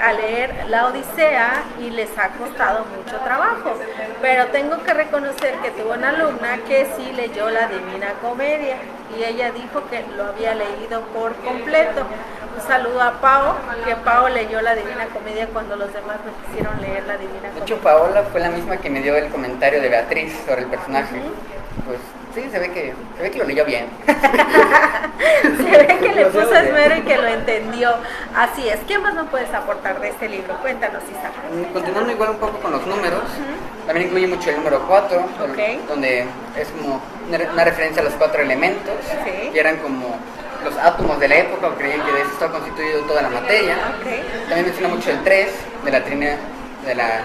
a 0.00 0.12
leer 0.12 0.66
la 0.68 0.86
Odisea 0.86 1.64
y 1.80 1.90
les 1.90 2.16
ha 2.18 2.28
costado 2.28 2.84
mucho 2.84 3.16
trabajo, 3.24 3.74
pero 4.22 4.46
tengo 4.46 4.80
que 4.84 4.94
reconocer 4.94 5.54
que 5.56 5.72
tuve 5.72 5.98
una 5.98 6.10
alumna 6.10 6.58
que 6.68 6.86
sí 6.96 7.12
leyó 7.12 7.50
la 7.50 7.66
Divina 7.66 8.12
Comedia 8.22 8.76
y 9.14 9.22
ella 9.22 9.52
dijo 9.52 9.82
que 9.90 10.04
lo 10.16 10.24
había 10.24 10.54
leído 10.54 11.00
por 11.14 11.34
completo. 11.36 12.02
Un 12.56 12.62
saludo 12.66 13.02
a 13.02 13.12
Pau, 13.20 13.54
que 13.84 13.94
Pau 13.96 14.28
leyó 14.28 14.62
la 14.62 14.74
Divina 14.74 15.06
Comedia 15.12 15.46
cuando 15.48 15.76
los 15.76 15.92
demás 15.92 16.16
no 16.24 16.32
quisieron 16.46 16.80
leer 16.80 17.04
la 17.06 17.18
Divina 17.18 17.42
De 17.42 17.48
Comedia. 17.48 17.62
hecho, 17.64 17.78
Paola 17.78 18.22
fue 18.32 18.40
la 18.40 18.48
misma 18.48 18.78
que 18.78 18.88
me 18.88 19.02
dio 19.02 19.14
el 19.14 19.28
comentario 19.28 19.80
de 19.82 19.88
Beatriz 19.88 20.34
sobre 20.46 20.62
el 20.62 20.68
personaje. 20.68 21.20
Pues 21.84 21.98
sí, 22.36 22.48
se 22.52 22.58
ve 22.58 22.70
que, 22.70 22.94
se 23.16 23.22
ve 23.22 23.30
que 23.32 23.38
lo 23.38 23.44
leyó 23.44 23.64
bien. 23.64 23.86
Se 25.42 25.62
ve 25.70 25.86
que 26.00 26.12
le 26.14 26.26
puso 26.26 26.54
esmero 26.54 26.96
y 26.96 27.00
que 27.02 27.16
lo 27.16 27.26
entendió. 27.26 27.90
Así 28.34 28.68
es. 28.68 28.78
¿Qué 28.86 28.98
más 28.98 29.14
nos 29.14 29.28
puedes 29.28 29.52
aportar 29.54 30.00
de 30.00 30.08
este 30.10 30.28
libro? 30.28 30.54
Cuéntanos, 30.60 31.02
Isa. 31.04 31.30
Mm, 31.52 31.72
Continuando 31.72 32.12
igual 32.12 32.30
un 32.30 32.36
poco 32.38 32.58
con 32.58 32.72
los 32.72 32.86
números, 32.86 33.22
también 33.86 34.06
incluye 34.08 34.26
mucho 34.26 34.50
el 34.50 34.56
número 34.56 34.80
4, 34.86 35.18
Ok. 35.20 35.88
donde 35.88 36.26
es 36.56 36.68
como 36.68 37.00
una, 37.28 37.38
re- 37.38 37.48
una 37.50 37.64
referencia 37.64 38.02
a 38.02 38.04
los 38.04 38.14
cuatro 38.14 38.42
elementos, 38.42 38.94
Sí. 39.24 39.50
que 39.52 39.58
eran 39.60 39.76
como 39.78 40.16
los 40.64 40.76
átomos 40.78 41.18
de 41.20 41.28
la 41.28 41.36
época, 41.36 41.68
o 41.68 41.74
creían 41.74 42.02
que 42.04 42.12
de 42.12 42.20
eso 42.22 42.30
estaba 42.32 42.52
constituido 42.52 43.00
toda 43.02 43.22
la 43.22 43.28
materia. 43.30 43.76
También 44.48 44.66
menciona 44.66 44.88
mucho 44.88 45.10
el 45.10 45.22
3, 45.24 45.48
de 45.84 45.90
la 45.90 46.04
Trinidad, 46.04 46.36
de 46.84 46.94
la 46.94 47.20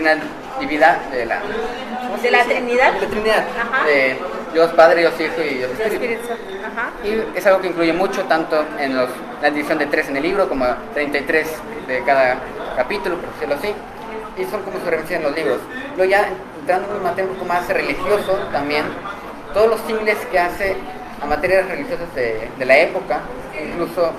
Trinidad, 0.00 0.98
de 1.10 1.24
la... 1.26 1.40
¿cómo 1.40 2.16
se 2.18 2.24
¿De 2.24 2.30
la? 2.30 2.44
Trinidad? 2.44 2.92
De 2.92 3.00
la 3.00 3.06
Trinidad, 3.08 3.44
Ajá. 3.58 3.86
de 3.86 4.18
Dios 4.52 4.70
Padre, 4.72 5.00
Dios 5.00 5.14
Hijo 5.20 5.42
y 5.42 5.54
Dios 5.54 5.70
Espíritu. 5.78 6.28
Ajá. 6.64 6.90
Y 7.02 7.38
es 7.38 7.46
algo 7.46 7.60
que 7.60 7.68
incluye 7.68 7.92
mucho, 7.92 8.22
tanto 8.24 8.62
en 8.78 8.94
los, 8.94 9.08
la 9.40 9.50
división 9.50 9.78
de 9.78 9.86
3 9.86 10.10
en 10.10 10.16
el 10.18 10.22
libro, 10.22 10.48
como 10.48 10.66
33 10.94 11.48
de 11.86 12.02
cada 12.04 12.36
capítulo, 12.76 13.16
por 13.16 13.32
decirlo 13.32 13.54
así. 13.54 13.72
Y 14.36 14.44
son 14.44 14.62
como 14.62 14.78
se 14.78 14.84
referencian 14.84 15.22
en 15.22 15.28
los 15.28 15.36
libros. 15.36 15.60
Luego 15.96 16.10
ya 16.10 16.28
entrando 16.60 16.90
en 16.90 16.96
un 16.96 17.02
materia 17.02 17.30
un 17.30 17.36
poco 17.36 17.46
más 17.46 17.66
religioso 17.68 18.38
también, 18.52 18.84
todos 19.54 19.70
los 19.70 19.80
símiles 19.80 20.18
que 20.30 20.38
hace 20.38 20.76
a 21.22 21.26
materias 21.26 21.66
religiosas 21.68 22.14
de, 22.14 22.50
de 22.58 22.64
la 22.66 22.76
época, 22.78 23.20
incluso 23.58 24.12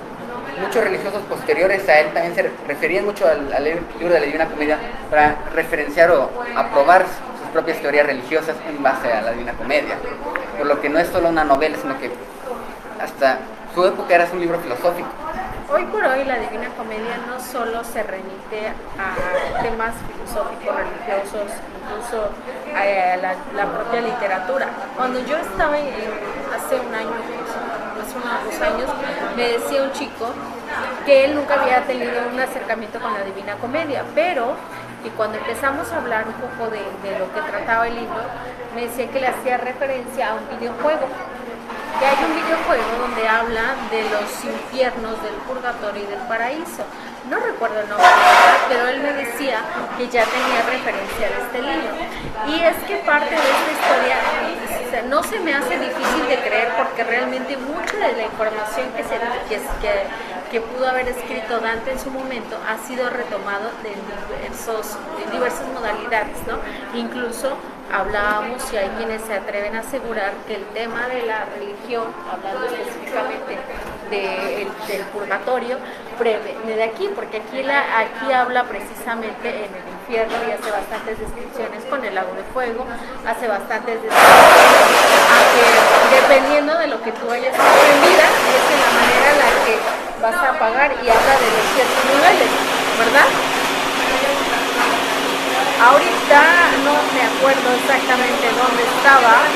muchos 0.60 0.84
religiosos 0.84 1.22
posteriores 1.22 1.88
a 1.88 2.00
él 2.00 2.12
también 2.12 2.34
se 2.34 2.50
referían 2.66 3.04
mucho 3.04 3.26
al, 3.26 3.52
al 3.52 3.64
libro 3.64 4.14
de 4.14 4.20
la 4.20 4.26
Divina 4.26 4.46
Comedia 4.46 4.78
para 5.10 5.36
referenciar 5.54 6.10
o 6.10 6.30
aprobar 6.56 7.02
sus 7.02 7.48
propias 7.52 7.78
teorías 7.78 8.06
religiosas 8.06 8.56
en 8.68 8.82
base 8.82 9.12
a 9.12 9.22
la 9.22 9.32
Divina 9.32 9.52
Comedia. 9.52 9.96
Por 10.56 10.66
lo 10.66 10.80
que 10.80 10.88
no 10.88 10.98
es 10.98 11.08
solo 11.08 11.28
una 11.28 11.44
novela, 11.44 11.76
sino 11.80 11.98
que 11.98 12.10
hasta 13.00 13.38
su 13.74 13.84
época 13.84 14.14
era 14.14 14.26
un 14.32 14.40
libro 14.40 14.58
filosófico. 14.58 15.08
Hoy 15.70 15.84
por 15.84 16.02
hoy 16.02 16.24
la 16.24 16.38
Divina 16.38 16.68
Comedia 16.78 17.18
no 17.26 17.38
solo 17.38 17.84
se 17.84 18.02
remite 18.02 18.72
a 18.98 19.62
temas 19.62 19.92
filosóficos, 20.08 20.74
religiosos, 20.74 21.52
incluso 21.76 22.30
a 22.74 23.16
la, 23.16 23.34
la 23.54 23.66
propia 23.72 24.00
literatura. 24.00 24.66
Cuando 24.96 25.20
yo 25.26 25.36
estaba 25.36 25.74
hace 25.74 26.74
un 26.80 26.94
año, 26.94 27.12
hace 28.08 28.16
unos 28.16 28.60
años, 28.60 28.90
me 29.36 29.48
decía 29.48 29.82
un 29.82 29.92
chico 29.92 30.32
que 31.04 31.24
él 31.24 31.34
nunca 31.34 31.60
había 31.60 31.82
tenido 31.84 32.12
un 32.32 32.40
acercamiento 32.40 33.00
con 33.00 33.12
la 33.12 33.22
Divina 33.22 33.54
Comedia, 33.56 34.04
pero 34.14 34.56
y 35.04 35.10
cuando 35.10 35.38
empezamos 35.38 35.90
a 35.92 35.98
hablar 35.98 36.26
un 36.26 36.34
poco 36.34 36.70
de, 36.70 36.80
de 37.08 37.18
lo 37.18 37.32
que 37.32 37.40
trataba 37.40 37.86
el 37.86 37.94
libro, 37.94 38.20
me 38.74 38.86
decía 38.86 39.08
que 39.10 39.20
le 39.20 39.28
hacía 39.28 39.58
referencia 39.58 40.30
a 40.30 40.34
un 40.34 40.58
videojuego 40.58 41.06
que 41.98 42.06
hay 42.06 42.16
un 42.24 42.34
videojuego 42.34 42.84
donde 43.00 43.26
habla 43.26 43.74
de 43.90 44.02
los 44.10 44.28
infiernos 44.44 45.20
del 45.22 45.34
purgatorio 45.48 46.04
y 46.04 46.06
del 46.06 46.20
paraíso. 46.28 46.84
No 47.28 47.40
recuerdo 47.40 47.80
el 47.80 47.88
nombre, 47.88 48.06
pero 48.68 48.86
él 48.86 49.02
me 49.02 49.12
decía 49.12 49.60
que 49.98 50.06
ya 50.06 50.24
tenía 50.24 50.62
referencia 50.62 51.26
de 51.28 51.38
este 51.42 51.58
libro. 51.58 51.90
Y 52.46 52.62
es 52.62 52.76
que 52.86 52.96
parte 53.02 53.30
de 53.30 53.36
esta 53.36 53.70
historia 53.74 54.16
no 55.02 55.22
se 55.22 55.38
me 55.40 55.54
hace 55.54 55.78
difícil 55.78 56.28
de 56.28 56.36
creer 56.38 56.68
porque 56.76 57.04
realmente 57.04 57.56
mucha 57.56 57.96
de 57.96 58.12
la 58.16 58.24
información 58.24 58.90
que, 58.96 59.04
se, 59.04 59.18
que 60.50 60.60
pudo 60.60 60.88
haber 60.88 61.08
escrito 61.08 61.60
Dante 61.60 61.92
en 61.92 61.98
su 61.98 62.10
momento 62.10 62.56
ha 62.68 62.78
sido 62.86 63.08
retomado 63.10 63.70
de 63.82 63.90
diversos, 63.90 64.96
de 65.18 65.32
diversas 65.32 65.66
modalidades, 65.68 66.36
¿no? 66.46 66.58
Incluso 66.98 67.56
hablábamos 67.92 68.72
y 68.72 68.76
hay 68.76 68.88
quienes 68.90 69.22
se 69.22 69.34
atreven 69.34 69.76
a 69.76 69.80
asegurar 69.80 70.32
que 70.46 70.56
el 70.56 70.64
tema 70.66 71.08
de 71.08 71.22
la 71.22 71.44
religión, 71.46 72.04
hablando 72.30 72.66
específicamente 72.66 73.58
de- 74.10 74.66
del 74.88 75.02
purgatorio, 75.12 75.78
de 76.18 76.82
aquí, 76.82 77.08
porque 77.14 77.36
aquí, 77.38 77.62
la, 77.62 77.78
aquí 78.00 78.32
habla 78.32 78.64
precisamente 78.64 79.48
en 79.48 79.70
el 79.70 79.84
infierno 80.00 80.34
y 80.48 80.50
hace 80.50 80.70
bastantes 80.70 81.18
descripciones 81.20 81.84
con 81.88 82.04
el 82.04 82.14
lago 82.14 82.34
de 82.34 82.42
fuego, 82.52 82.84
hace 83.26 83.46
bastantes 83.46 84.02
descripciones 84.02 84.82
a 85.30 85.38
que 85.54 86.16
dependiendo 86.20 86.76
de 86.76 86.86
lo 86.88 87.00
que 87.02 87.12
tú 87.12 87.30
hayas 87.30 87.54
vida, 87.54 88.26
es 88.26 88.64
en 88.74 88.80
la 88.82 88.90
manera 88.98 89.26
en 89.30 89.38
la 89.38 89.50
que 89.64 89.74
vas 90.20 90.38
a 90.42 90.58
pagar 90.58 90.90
y 90.90 91.06
habla 91.08 91.34
de 91.38 91.48
los 91.54 91.64
ciertos 91.74 92.02
niveles, 92.10 92.50
¿verdad? 92.98 93.28
Ahorita 95.78 96.40
no 96.82 96.94
me 97.14 97.22
acuerdo 97.22 97.68
exactamente 97.78 98.50
dónde 98.58 98.82
estaba, 98.82 99.46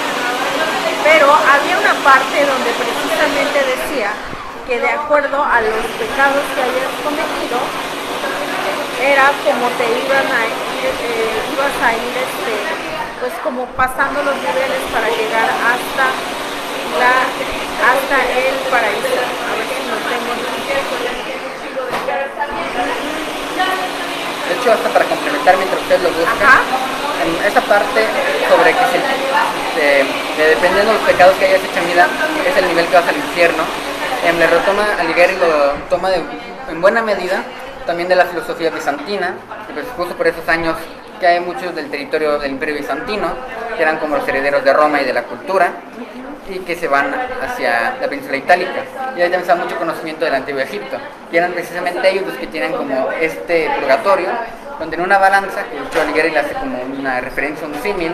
pero 1.03 1.27
había 1.35 1.75
una 1.83 1.95
parte 2.07 2.47
donde 2.47 2.71
precisamente 2.79 3.59
que 4.73 4.81
de 4.81 4.89
acuerdo 4.89 5.37
a 5.37 5.61
los 5.61 5.85
pecados 6.01 6.41
que 6.57 6.63
hayas 6.65 6.93
cometido, 7.05 7.61
era 9.05 9.29
como 9.45 9.69
te 9.77 9.85
iban 9.85 10.25
a 10.33 10.41
ir, 10.49 10.89
eh, 10.89 11.53
ibas 11.53 11.77
a 11.85 11.93
ir 11.93 12.15
este, 12.17 12.57
pues 13.21 13.33
como 13.45 13.67
pasando 13.77 14.23
los 14.25 14.33
niveles 14.41 14.81
para 14.89 15.13
llegar 15.13 15.45
hasta 15.45 16.07
la 16.97 17.13
hasta 17.85 18.17
el 18.33 18.55
paraíso. 18.73 19.21
A 19.21 19.53
ver 19.61 19.69
si 19.69 19.81
no 19.93 19.97
tengo 20.09 20.33
De 24.49 24.55
hecho, 24.57 24.73
hasta 24.73 24.89
para 24.89 25.05
complementar 25.05 25.57
mientras 25.59 25.81
ustedes 25.83 26.01
lo 26.03 26.11
buscan, 26.17 26.49
Ajá. 26.49 26.61
en 27.21 27.45
esa 27.45 27.61
parte 27.61 28.07
sobre 28.49 28.73
que 28.73 28.85
se, 28.89 28.99
de- 29.81 30.05
de 30.39 30.49
dependiendo 30.57 30.93
de 30.93 30.99
los 30.99 31.07
pecados 31.09 31.37
que 31.37 31.45
hayas 31.45 31.61
hecho 31.61 31.79
en 31.79 31.87
vida, 31.93 32.07
es 32.49 32.57
el 32.57 32.69
nivel 32.69 32.87
que 32.89 32.97
vas 32.97 33.09
al 33.09 33.17
infierno, 33.17 33.65
em, 34.25 34.39
le 34.39 34.47
retoma 34.47 34.85
Alighieri 35.01 35.37
lo 35.37 35.73
toma 35.89 36.11
en 36.71 36.81
buena 36.81 37.03
medida 37.03 37.43
también 37.87 38.09
de 38.09 38.17
la 38.17 38.27
filosofía 38.27 38.71
bizantina, 38.71 39.35
y 39.69 39.73
pues 39.73 40.13
por 40.15 40.27
esos 40.27 40.49
años 40.49 40.77
que 41.19 41.27
hay 41.27 41.41
muchos 41.41 41.75
del 41.75 41.91
territorio 41.91 42.39
del 42.39 42.53
imperio 42.53 42.77
bizantino, 42.77 43.29
que 43.77 43.83
eran 43.83 43.99
como 43.99 44.17
los 44.17 44.27
herederos 44.29 44.65
de 44.65 44.73
Roma 44.73 45.01
y 45.01 45.05
de 45.05 45.13
la 45.13 45.25
cultura, 45.25 45.71
y 46.49 46.59
que 46.61 46.75
se 46.77 46.89
van 46.89 47.15
hacia 47.43 47.97
la 48.01 48.09
península 48.09 48.37
itálica. 48.37 48.83
Y 49.17 49.23
ahí 49.23 49.31
también 49.31 49.47
da 49.47 49.55
mucho 49.55 49.77
conocimiento 49.79 50.25
del 50.25 50.35
antiguo 50.35 50.61
Egipto, 50.61 50.97
que 51.31 51.39
eran 51.39 51.53
precisamente 51.53 52.09
ellos 52.11 52.27
los 52.27 52.37
que 52.37 52.47
tienen 52.49 52.73
como 52.73 53.11
este 53.21 53.71
purgatorio, 53.79 54.29
donde 54.79 54.97
en 54.97 55.03
una 55.03 55.19
balanza, 55.19 55.63
que 55.65 55.77
hecho 55.79 56.01
Alighieri 56.01 56.31
le 56.31 56.39
hace 56.41 56.55
como 56.55 56.83
una 56.83 57.21
referencia, 57.21 57.67
un 57.67 57.81
símil 57.83 58.13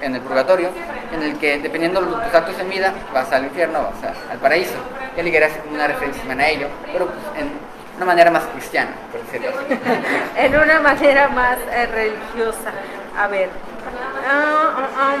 en 0.00 0.14
el 0.14 0.20
purgatorio, 0.22 0.70
en 1.12 1.22
el 1.22 1.38
que 1.38 1.58
dependiendo 1.58 2.00
de 2.00 2.06
tus 2.24 2.34
actos 2.34 2.58
en 2.58 2.70
vida, 2.70 2.92
vas 3.12 3.30
al 3.32 3.44
infierno, 3.44 3.82
vas 3.82 4.10
a- 4.10 4.32
al 4.32 4.38
paraíso. 4.38 4.74
Y 5.16 5.20
Alighieri 5.20 5.46
hace 5.46 5.60
como 5.60 5.74
una 5.74 5.86
referencia 5.86 6.22
a 6.32 6.48
ello, 6.48 6.68
pero 6.92 7.06
pues, 7.06 7.18
en 7.36 7.50
una 7.96 8.06
manera 8.06 8.30
más 8.30 8.44
cristiana, 8.44 8.92
por 9.10 9.20
decirlo 9.22 9.50
así. 9.50 9.80
en 10.36 10.56
una 10.56 10.80
manera 10.80 11.28
más 11.28 11.58
eh, 11.70 11.86
religiosa. 11.86 12.72
A 13.18 13.26
ver. 13.26 13.50
ah, 14.26 14.74
ah, 14.76 14.88
ah, 14.96 15.16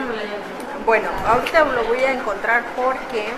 bueno, 0.86 1.08
ahorita 1.26 1.64
lo 1.64 1.84
voy 1.84 2.04
a 2.04 2.12
encontrar 2.12 2.62
porque. 2.76 3.32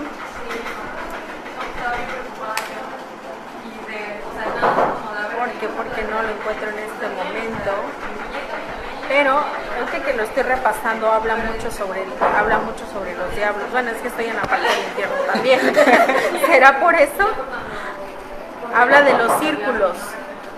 Porque, 5.38 5.68
porque 5.76 6.02
no 6.04 6.22
lo 6.22 6.28
encuentro 6.28 6.68
en 6.68 6.78
este 6.78 7.08
momento. 7.08 7.72
Pero 9.12 9.32
ahorita 9.32 10.06
que 10.06 10.14
lo 10.14 10.22
estoy 10.22 10.42
repasando 10.42 11.06
habla 11.12 11.36
mucho 11.36 11.70
sobre 11.70 12.00
habla 12.34 12.58
mucho 12.60 12.86
sobre 12.94 13.14
los 13.14 13.36
diablos. 13.36 13.70
Bueno, 13.70 13.90
es 13.90 13.98
que 13.98 14.08
estoy 14.08 14.24
en 14.24 14.36
la 14.36 14.40
parte 14.40 14.66
del 14.66 14.78
infierno 14.88 15.16
también. 15.30 15.60
¿Será 16.46 16.80
por 16.80 16.94
eso? 16.94 17.28
Habla 18.74 19.02
de 19.02 19.12
los 19.12 19.38
círculos. 19.38 19.98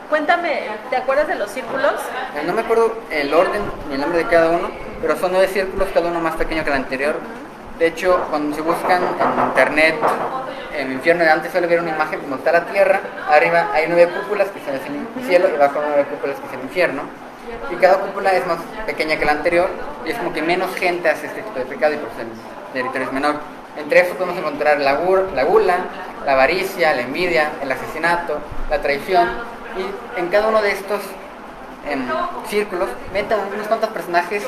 Cuéntame, 0.08 0.68
¿te 0.88 0.96
acuerdas 0.96 1.26
de 1.26 1.34
los 1.34 1.50
círculos? 1.50 1.94
Eh, 2.36 2.44
No 2.46 2.52
me 2.52 2.60
acuerdo 2.60 2.96
el 3.10 3.34
orden 3.34 3.60
ni 3.88 3.96
el 3.96 4.00
nombre 4.02 4.18
de 4.18 4.28
cada 4.28 4.50
uno, 4.50 4.70
pero 5.02 5.16
son 5.16 5.32
nueve 5.32 5.48
círculos, 5.48 5.88
cada 5.92 6.08
uno 6.08 6.20
más 6.20 6.36
pequeño 6.36 6.62
que 6.62 6.70
el 6.70 6.76
anterior. 6.76 7.16
De 7.80 7.88
hecho, 7.88 8.24
cuando 8.30 8.54
se 8.54 8.62
buscan 8.62 9.02
en 9.02 9.44
internet 9.46 9.96
el 10.78 10.92
infierno 10.92 11.24
de 11.24 11.30
antes 11.30 11.50
suele 11.50 11.66
ver 11.66 11.80
una 11.80 11.90
imagen 11.90 12.20
como 12.20 12.36
está 12.36 12.52
la 12.52 12.66
tierra, 12.66 13.00
arriba 13.28 13.70
hay 13.72 13.86
nueve 13.88 14.12
cúpulas 14.12 14.46
que 14.48 14.60
son 14.64 14.74
el 14.74 15.26
cielo 15.26 15.48
y 15.50 15.56
abajo 15.56 15.80
nueve 15.84 16.06
cúpulas 16.08 16.36
que 16.38 16.46
es 16.46 16.52
el 16.52 16.60
infierno. 16.60 17.02
Y 17.70 17.76
cada 17.76 17.98
cúpula 17.98 18.32
es 18.32 18.46
más 18.46 18.58
pequeña 18.86 19.16
que 19.16 19.24
la 19.24 19.32
anterior 19.32 19.68
y 20.04 20.10
es 20.10 20.18
como 20.18 20.32
que 20.32 20.42
menos 20.42 20.74
gente 20.76 21.08
hace 21.08 21.26
este 21.26 21.42
tipo 21.42 21.58
de 21.58 21.66
pecado 21.66 21.94
y 21.94 21.96
por 21.96 22.08
eso 22.10 22.20
el 22.20 22.72
territorio 22.72 23.06
es 23.08 23.12
menor. 23.12 23.36
Entre 23.76 24.00
eso 24.00 24.14
podemos 24.14 24.38
encontrar 24.38 24.78
la, 24.80 24.92
la 25.34 25.44
gula, 25.44 25.78
la 26.24 26.32
avaricia, 26.32 26.94
la 26.94 27.02
envidia, 27.02 27.52
el 27.60 27.72
asesinato, 27.72 28.38
la 28.70 28.80
traición 28.80 29.28
y 29.76 30.20
en 30.20 30.28
cada 30.28 30.48
uno 30.48 30.62
de 30.62 30.70
estos 30.70 31.00
em, 31.88 32.06
círculos 32.48 32.88
meten 33.12 33.38
unos 33.52 33.66
cuantos 33.66 33.90
personajes 33.90 34.44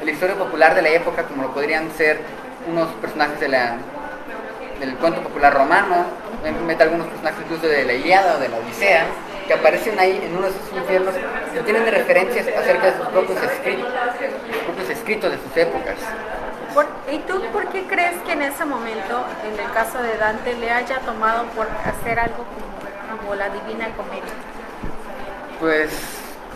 de 0.00 0.04
la 0.04 0.10
historia 0.10 0.36
popular 0.36 0.74
de 0.74 0.82
la 0.82 0.90
época 0.90 1.22
como 1.24 1.44
lo 1.44 1.54
podrían 1.54 1.90
ser 1.92 2.20
unos 2.70 2.88
personajes 3.00 3.40
de 3.40 3.48
la 3.48 3.76
del 4.80 4.94
cuento 4.96 5.22
popular 5.22 5.54
romano, 5.54 6.04
mete 6.66 6.82
algunos 6.82 7.06
personajes 7.06 7.40
incluso 7.44 7.66
de 7.66 7.84
la 7.84 7.94
Iliada 7.94 8.36
o 8.36 8.38
de 8.38 8.48
la 8.50 8.58
Odisea, 8.58 9.06
que 9.46 9.54
aparecen 9.54 9.98
ahí 9.98 10.20
en 10.22 10.36
uno 10.36 10.48
de 10.48 10.52
esos 10.52 10.72
infiernos 10.76 11.14
que 11.52 11.60
tienen 11.60 11.86
referencias 11.86 12.46
acerca 12.48 12.86
de 12.86 12.96
sus 12.98 13.06
propios 13.08 13.42
escritos, 13.42 13.92
propios 14.64 14.90
escritos 14.90 15.30
de 15.30 15.38
sus 15.38 15.56
épocas. 15.56 15.96
¿Y 17.10 17.18
tú 17.20 17.40
por 17.52 17.68
qué 17.68 17.84
crees 17.84 18.16
que 18.26 18.32
en 18.32 18.42
ese 18.42 18.64
momento, 18.64 19.24
en 19.46 19.58
el 19.58 19.72
caso 19.72 20.02
de 20.02 20.16
Dante, 20.18 20.54
le 20.54 20.70
haya 20.70 20.98
tomado 21.00 21.44
por 21.56 21.66
hacer 21.84 22.18
algo 22.18 22.44
como, 22.44 23.34
la 23.34 23.48
Divina 23.48 23.88
Comedia? 23.96 24.32
Pues 25.58 25.90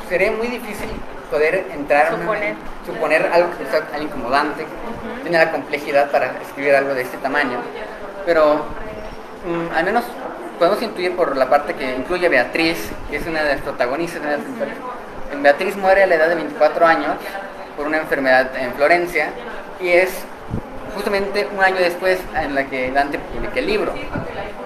sería 0.08 0.32
muy 0.32 0.48
difícil 0.48 0.90
poder 1.30 1.66
entrar 1.72 2.10
suponer, 2.10 2.54
suponer 2.84 3.30
algo 3.32 3.50
que 3.56 3.64
sea 3.66 4.00
incomodante, 4.00 4.64
uh 4.64 5.30
la 5.30 5.52
complejidad 5.52 6.10
para 6.10 6.32
escribir 6.42 6.74
algo 6.74 6.92
de 6.92 7.02
este 7.02 7.16
tamaño 7.18 7.60
pero 8.26 8.64
mm, 9.46 9.74
al 9.74 9.84
menos 9.84 10.04
podemos 10.60 10.82
intuir 10.82 11.16
por 11.16 11.34
la 11.38 11.48
parte 11.48 11.72
que 11.72 11.96
incluye 11.96 12.26
a 12.26 12.28
Beatriz, 12.28 12.90
que 13.08 13.16
es 13.16 13.26
una 13.26 13.42
de 13.42 13.54
las 13.54 13.62
protagonistas. 13.62 14.20
En 15.32 15.42
Beatriz 15.42 15.74
muere 15.74 16.02
a 16.02 16.06
la 16.06 16.16
edad 16.16 16.28
de 16.28 16.34
24 16.34 16.86
años 16.86 17.14
por 17.78 17.86
una 17.86 17.96
enfermedad 17.96 18.50
en 18.54 18.74
Florencia 18.74 19.30
y 19.80 19.88
es 19.88 20.10
justamente 20.94 21.48
un 21.50 21.64
año 21.64 21.78
después 21.78 22.18
en 22.38 22.54
la 22.54 22.66
que 22.66 22.90
Dante 22.90 23.18
publica 23.18 23.58
el 23.58 23.66
libro, 23.68 23.94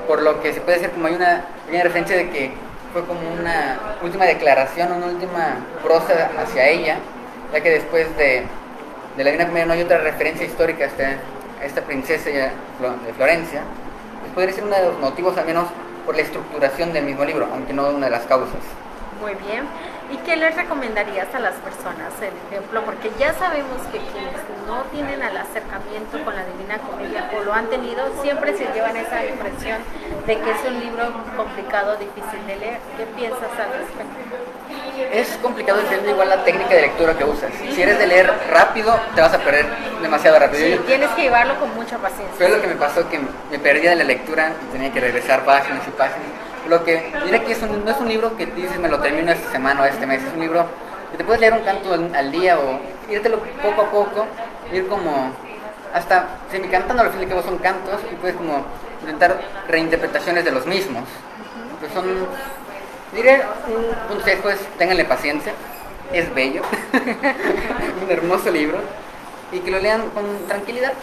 por 0.08 0.20
lo 0.20 0.42
que 0.42 0.52
se 0.52 0.60
puede 0.60 0.78
decir 0.78 0.90
como 0.92 1.06
hay 1.06 1.14
una 1.14 1.44
referencia 1.70 2.16
de 2.16 2.28
que 2.28 2.50
fue 2.92 3.04
como 3.04 3.20
una 3.32 3.78
última 4.02 4.24
declaración, 4.24 4.90
una 4.90 5.06
última 5.06 5.58
prosa 5.80 6.28
hacia 6.42 6.66
ella, 6.66 6.96
ya 7.52 7.60
que 7.60 7.70
después 7.70 8.08
de, 8.16 8.42
de 9.16 9.24
la 9.24 9.30
Divina 9.30 9.46
Comedia 9.46 9.66
no 9.66 9.74
hay 9.74 9.82
otra 9.82 9.98
referencia 9.98 10.44
histórica 10.44 10.86
hasta 10.86 11.18
esta 11.62 11.82
princesa 11.82 12.30
de 12.30 12.50
Florencia, 13.16 13.60
pues 14.22 14.32
podría 14.32 14.54
ser 14.54 14.64
uno 14.64 14.74
de 14.74 14.86
los 14.86 14.98
motivos, 14.98 15.38
al 15.38 15.46
menos 15.46 15.68
por 16.04 16.16
la 16.16 16.22
estructuración 16.22 16.92
del 16.92 17.04
mismo 17.04 17.24
libro, 17.24 17.48
aunque 17.52 17.72
no 17.72 17.88
una 17.88 18.06
de 18.06 18.12
las 18.12 18.24
causas. 18.24 18.60
Muy 19.20 19.34
bien. 19.34 19.64
¿Y 20.10 20.16
qué 20.18 20.36
les 20.36 20.54
recomendarías 20.54 21.34
a 21.34 21.38
las 21.38 21.54
personas, 21.56 22.12
el 22.20 22.34
ejemplo? 22.48 22.82
Porque 22.84 23.10
ya 23.18 23.32
sabemos 23.34 23.80
que 23.90 23.98
quienes 23.98 24.36
no 24.66 24.82
tienen 24.92 25.22
el 25.22 25.36
acercamiento 25.36 26.22
con 26.24 26.34
la 26.34 26.44
Divina 26.44 26.78
Comedia 26.78 27.30
o 27.36 27.44
lo 27.44 27.52
han 27.52 27.66
tenido, 27.68 28.04
siempre 28.22 28.56
se 28.56 28.66
llevan 28.72 28.96
esa 28.96 29.24
impresión 29.24 29.78
de 30.26 30.38
que 30.38 30.50
es 30.50 30.58
un 30.66 30.80
libro 30.80 31.12
complicado, 31.36 31.96
difícil 31.96 32.46
de 32.46 32.56
leer. 32.56 32.78
¿Qué 32.96 33.06
piensas 33.16 33.50
al 33.58 33.72
respecto? 33.78 34.54
es 35.12 35.28
complicado 35.42 35.80
entender 35.80 36.10
igual 36.10 36.28
la 36.28 36.44
técnica 36.44 36.74
de 36.74 36.82
lectura 36.82 37.16
que 37.16 37.24
usas. 37.24 37.50
Si 37.74 37.82
eres 37.82 37.98
de 37.98 38.06
leer 38.06 38.32
rápido, 38.50 38.98
te 39.14 39.20
vas 39.20 39.32
a 39.32 39.38
perder 39.38 39.66
demasiado 40.00 40.38
rápido. 40.38 40.62
Sí, 40.62 40.80
tienes 40.86 41.10
que 41.10 41.22
llevarlo 41.22 41.58
con 41.58 41.74
mucha 41.74 41.98
paciencia. 41.98 42.36
Fue 42.36 42.48
lo 42.48 42.60
que 42.60 42.68
me 42.68 42.76
pasó, 42.76 43.08
que 43.08 43.20
me 43.50 43.58
perdía 43.58 43.90
de 43.90 43.96
la 43.96 44.04
lectura 44.04 44.52
y 44.68 44.72
tenía 44.72 44.92
que 44.92 45.00
regresar 45.00 45.44
páginas 45.44 45.82
y 45.86 45.90
páginas. 45.92 46.43
Lo 46.68 46.84
que 46.84 47.12
diré 47.24 47.42
que 47.42 47.54
no 47.54 47.90
es 47.90 47.98
un 47.98 48.08
libro 48.08 48.36
que 48.36 48.46
dices 48.46 48.78
me 48.78 48.88
lo 48.88 49.00
termino 49.00 49.32
esta 49.32 49.50
semana 49.50 49.82
o 49.82 49.84
este 49.84 50.06
mes, 50.06 50.22
es 50.22 50.32
un 50.32 50.40
libro 50.40 50.66
que 51.10 51.18
te 51.18 51.24
puedes 51.24 51.40
leer 51.40 51.52
un 51.52 51.60
canto 51.60 51.92
al, 51.92 52.32
día 52.32 52.58
o 52.58 52.80
írtelo 53.10 53.38
poco 53.62 53.82
a 53.82 53.90
poco, 53.90 54.26
ir 54.72 54.86
como 54.88 55.30
hasta 55.92 56.26
semicantando, 56.50 57.02
al 57.02 57.10
fin 57.10 57.20
y 57.20 57.24
al 57.24 57.28
cabo 57.28 57.42
son 57.42 57.58
cantos 57.58 58.00
y 58.10 58.14
puedes 58.16 58.36
como 58.36 58.64
intentar 59.02 59.40
reinterpretaciones 59.68 60.44
de 60.44 60.50
los 60.50 60.66
mismos. 60.66 61.04
Pues 61.80 61.92
son 61.92 62.06
Diré 63.14 63.42
un 63.68 63.94
consejo 64.08 64.50
es, 64.50 64.58
ténganle 64.76 65.04
paciencia, 65.04 65.52
es 66.12 66.34
bello, 66.34 66.62
un 68.02 68.10
hermoso 68.10 68.50
libro, 68.50 68.78
y 69.52 69.60
que 69.60 69.70
lo 69.70 69.78
lean 69.78 70.10
con 70.10 70.24
tranquilidad, 70.48 70.94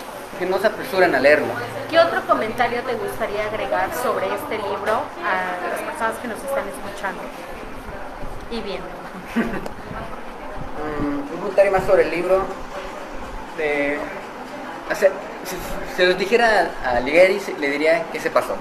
que 0.41 0.47
no 0.47 0.57
se 0.57 0.65
apresuren 0.65 1.13
a 1.13 1.19
leerlo. 1.19 1.53
¿Qué 1.87 1.99
otro 1.99 2.19
comentario 2.25 2.81
te 2.81 2.95
gustaría 2.95 3.45
agregar 3.45 3.93
sobre 3.93 4.25
este 4.25 4.57
libro 4.57 5.03
a 5.23 5.69
las 5.69 5.81
personas 5.81 6.17
que 6.19 6.27
nos 6.29 6.39
están 6.39 6.63
escuchando 6.67 7.21
y 8.49 8.59
viendo? 8.61 8.87
un 10.99 11.27
comentario 11.37 11.71
más 11.71 11.83
sobre 11.83 12.05
el 12.05 12.09
libro. 12.09 12.41
De, 13.55 13.99
si, 14.95 15.55
se 15.95 16.07
los 16.07 16.17
dijera 16.17 16.71
a 16.87 16.99
Ligeri, 17.01 17.39
le 17.59 17.69
diría 17.69 18.05
que 18.11 18.19
se 18.19 18.31
pasó. 18.31 18.55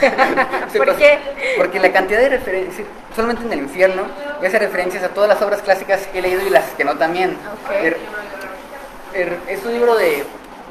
¿Por 0.76 0.94
qué? 0.94 1.18
Porque 1.56 1.80
la 1.80 1.90
cantidad 1.90 2.20
de 2.20 2.28
referencias, 2.28 2.86
solamente 3.16 3.44
en 3.44 3.52
el 3.52 3.58
infierno, 3.64 4.04
ya 4.40 4.46
hace 4.46 4.60
referencias 4.60 5.02
a 5.02 5.08
todas 5.08 5.28
las 5.28 5.42
obras 5.42 5.60
clásicas 5.62 6.06
que 6.06 6.20
he 6.20 6.22
leído 6.22 6.46
y 6.46 6.50
las 6.50 6.66
que 6.76 6.84
no 6.84 6.96
también. 6.96 7.36
Er, 7.82 7.96
er, 9.12 9.38
es 9.48 9.64
un 9.64 9.72
libro 9.72 9.96
de, 9.96 10.24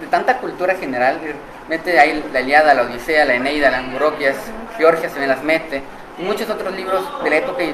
tanta 0.09 0.37
cultura 0.37 0.75
general, 0.75 1.19
er, 1.23 1.35
mete 1.67 1.99
ahí 1.99 2.23
la 2.31 2.41
Iliada, 2.41 2.73
la 2.73 2.83
Odisea, 2.83 3.25
la 3.25 3.35
Eneida, 3.35 3.71
las 3.71 3.83
Muroquias, 3.83 4.35
Georgia 4.77 5.09
se 5.09 5.19
me 5.19 5.27
las 5.27 5.43
mete, 5.43 5.81
y 6.17 6.23
muchos 6.23 6.49
otros 6.49 6.73
libros 6.73 7.23
de 7.23 7.29
la 7.29 7.35
época 7.37 7.63
y 7.63 7.73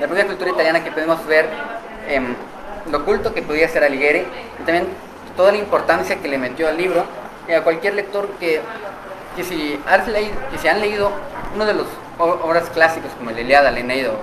la 0.00 0.06
propia 0.06 0.26
cultura 0.26 0.50
italiana 0.50 0.82
que 0.82 0.90
podemos 0.90 1.24
ver, 1.26 1.48
lo 2.90 2.98
oculto 2.98 3.34
que 3.34 3.42
podía 3.42 3.68
ser 3.68 3.84
Alighieri, 3.84 4.20
y 4.60 4.62
también 4.64 4.86
toda 5.36 5.52
la 5.52 5.58
importancia 5.58 6.16
que 6.16 6.28
le 6.28 6.38
metió 6.38 6.68
al 6.68 6.76
libro, 6.76 7.04
y 7.48 7.52
a 7.52 7.62
cualquier 7.62 7.94
lector 7.94 8.28
que 8.40 8.60
que 9.38 9.44
si, 9.44 9.80
has 9.86 10.06
leído, 10.08 10.34
que 10.50 10.58
si 10.58 10.66
han 10.66 10.80
leído 10.80 11.12
uno 11.54 11.64
de 11.64 11.74
los 11.74 11.86
obras 12.18 12.68
clásicos 12.70 13.12
como 13.16 13.30
el 13.30 13.38
Iliada, 13.38 13.68
el 13.68 13.78
Eneida 13.78 14.10
o, 14.10 14.16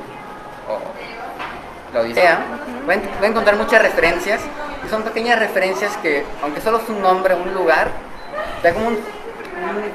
la 1.93 2.01
Odisea, 2.01 2.39
van, 2.85 3.01
a 3.21 3.25
encontrar 3.25 3.55
muchas 3.55 3.81
referencias 3.81 4.41
son 4.89 5.03
pequeñas 5.03 5.39
referencias 5.39 5.95
que, 5.97 6.25
aunque 6.41 6.61
solo 6.61 6.79
es 6.79 6.89
un 6.89 7.01
nombre, 7.01 7.35
un 7.35 7.53
lugar, 7.53 7.89
da 8.63 8.73
como 8.73 8.87
un, 8.87 8.99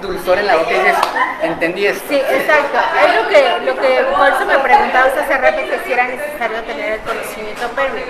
dulzor 0.00 0.38
en 0.38 0.46
la 0.46 0.56
boca 0.56 0.70
y 0.70 0.74
dices, 0.74 0.96
entendí 1.42 1.86
esto. 1.86 2.04
Sí, 2.08 2.16
exacto. 2.16 2.78
Es 3.06 3.22
lo 3.22 3.28
que, 3.28 3.66
lo 3.66 3.80
que 3.80 4.04
por 4.16 4.28
eso 4.28 4.46
me 4.46 4.58
preguntabas 4.58 5.12
hace 5.16 5.36
rato 5.36 5.58
que 5.58 5.78
si 5.84 5.92
era 5.92 6.06
necesario 6.06 6.62
tener 6.62 6.92
el 6.94 7.00
conocimiento 7.00 7.68
previo. 7.68 8.06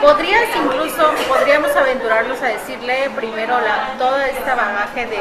Podrías 0.00 0.44
incluso, 0.56 1.12
podríamos 1.28 1.76
aventurarnos 1.76 2.40
a 2.40 2.46
decirle 2.46 3.10
primero 3.16 3.60
la, 3.60 3.94
toda 3.98 4.26
esta 4.28 4.54
bagaje 4.54 5.06
de, 5.06 5.20